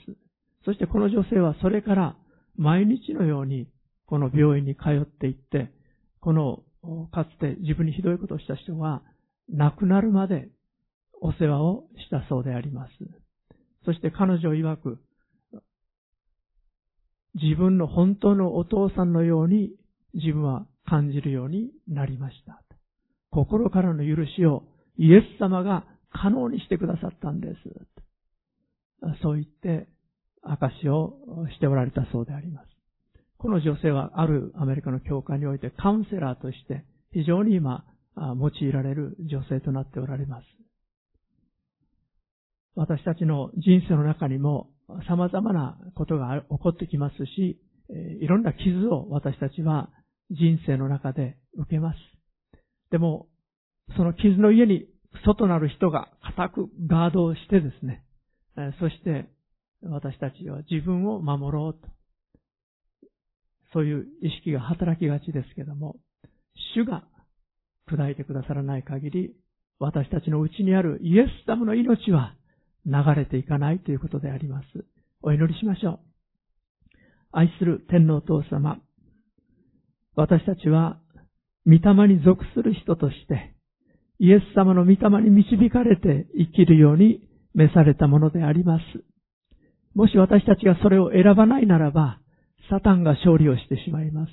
[0.66, 2.18] そしてこの女性はそれから
[2.58, 3.68] 毎日のように
[4.08, 5.72] この病院に通っていって、
[6.20, 6.64] この
[7.12, 9.02] かつて自分にひどいことをした人が
[9.50, 10.50] 亡くなるまで
[11.22, 12.92] お世話をしたそうであります。
[13.86, 15.00] そして彼女曰く、
[17.36, 19.72] 自分の本当のお父さんのように
[20.14, 22.62] 自分は感じるようになりました。
[23.32, 24.64] 心からの許しを
[24.98, 25.86] イエス様が
[26.22, 27.56] 可能にしてくださったんです。
[29.22, 29.88] そう言って
[30.42, 31.18] 証を
[31.54, 32.68] しておられたそうであります。
[33.38, 37.86] この女性はあるアメリカの教会においてカウンセラーとして非常に今
[38.16, 40.46] 用いられる女性となっておられます。
[42.76, 44.70] 私たちの人生の中にも
[45.08, 47.60] 様々なことが起こってきますし、
[48.22, 49.90] いろんな傷を私たちは
[50.32, 51.98] 人生の中で受けます。
[52.92, 53.28] でも、
[53.96, 54.86] その傷の家に
[55.26, 58.04] 外なる人が固くガードをしてですね、
[58.80, 59.30] そして
[59.84, 61.88] 私たちは自分を守ろうと。
[63.74, 65.98] そういう意識が働きがちですけども、
[66.76, 67.04] 主が
[67.90, 69.36] 砕いてくださらない限り、
[69.80, 72.36] 私たちの内にあるイエス様の命は
[72.86, 74.66] 流れていかないということであります。
[75.22, 76.00] お祈りしましょう。
[77.32, 78.80] 愛する天皇父様、
[80.16, 81.02] 私たちは、
[81.66, 83.55] 御霊に属する人として、
[84.20, 87.22] イエス様の御霊に導かれて生きるように
[87.54, 88.84] 召されたものであります。
[89.94, 92.20] もし私たちがそれを選ばないならば、
[92.70, 94.32] サタンが勝利をしてしまいます。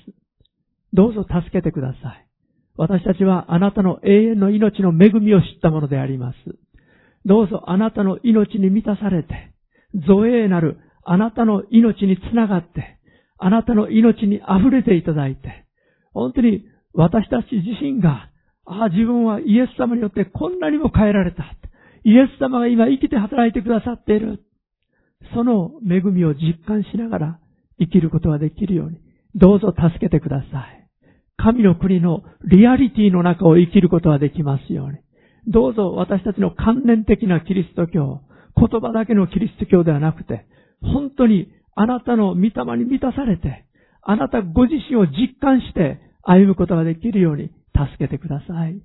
[0.93, 2.27] どうぞ助けてください。
[2.75, 6.37] 私たちはあなたの永遠の命の恵みを知ったものであります。
[7.25, 9.53] どうぞあなたの命に満たされて、
[10.07, 12.97] 造営なるあなたの命につながって、
[13.37, 15.65] あなたの命に溢れていただいて、
[16.13, 18.29] 本当に私たち自身が、
[18.65, 21.43] ああ、自分はイエス様によってこんなにも変えられた。
[22.03, 24.43] イエス様が今生きて働いてくださっている。
[25.33, 27.39] その恵みを実感しながら
[27.79, 28.97] 生きることができるように、
[29.35, 30.87] どうぞ助けてください。
[31.37, 34.99] 神の国のリアリティの中を生きることができますように。
[35.47, 38.21] どうぞ私たちの関連的なキリスト教、
[38.55, 40.45] 言葉だけのキリスト教ではなくて、
[40.81, 43.65] 本当にあなたの御霊に満たされて、
[44.01, 48.81] あなたご自身を実感して歩むことができるように助けてください。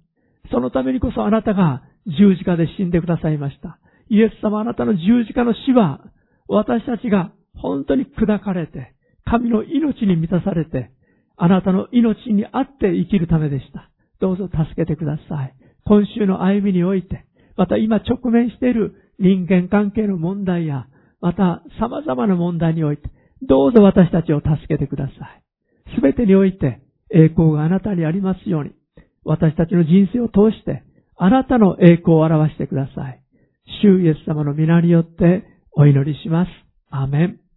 [0.51, 3.79] そのためにこそあなたが十字架で死んでくださいました。
[4.09, 6.01] イエス様あなたの十字架の死は、
[6.49, 10.91] 私たちが本当に砕かれて、神の命に満たされて、
[11.37, 13.91] あなたの命にあって生きるためでした。
[14.21, 15.55] どうぞ助けてください。
[15.85, 17.27] 今週の歩みにおいて、
[17.57, 20.87] また今直面している人間関係の問題や、
[21.21, 23.11] また様々な問題において、
[23.43, 25.95] どうぞ私たちを助けてください。
[25.95, 26.81] すべてにおいて
[27.11, 28.71] 栄光があなたにありますように、
[29.29, 30.83] 私たちの人生を通して、
[31.17, 33.21] あなたの栄光を表してください。
[33.83, 36.51] 主イエス様の皆によってお祈りします。
[36.91, 37.48] アメン。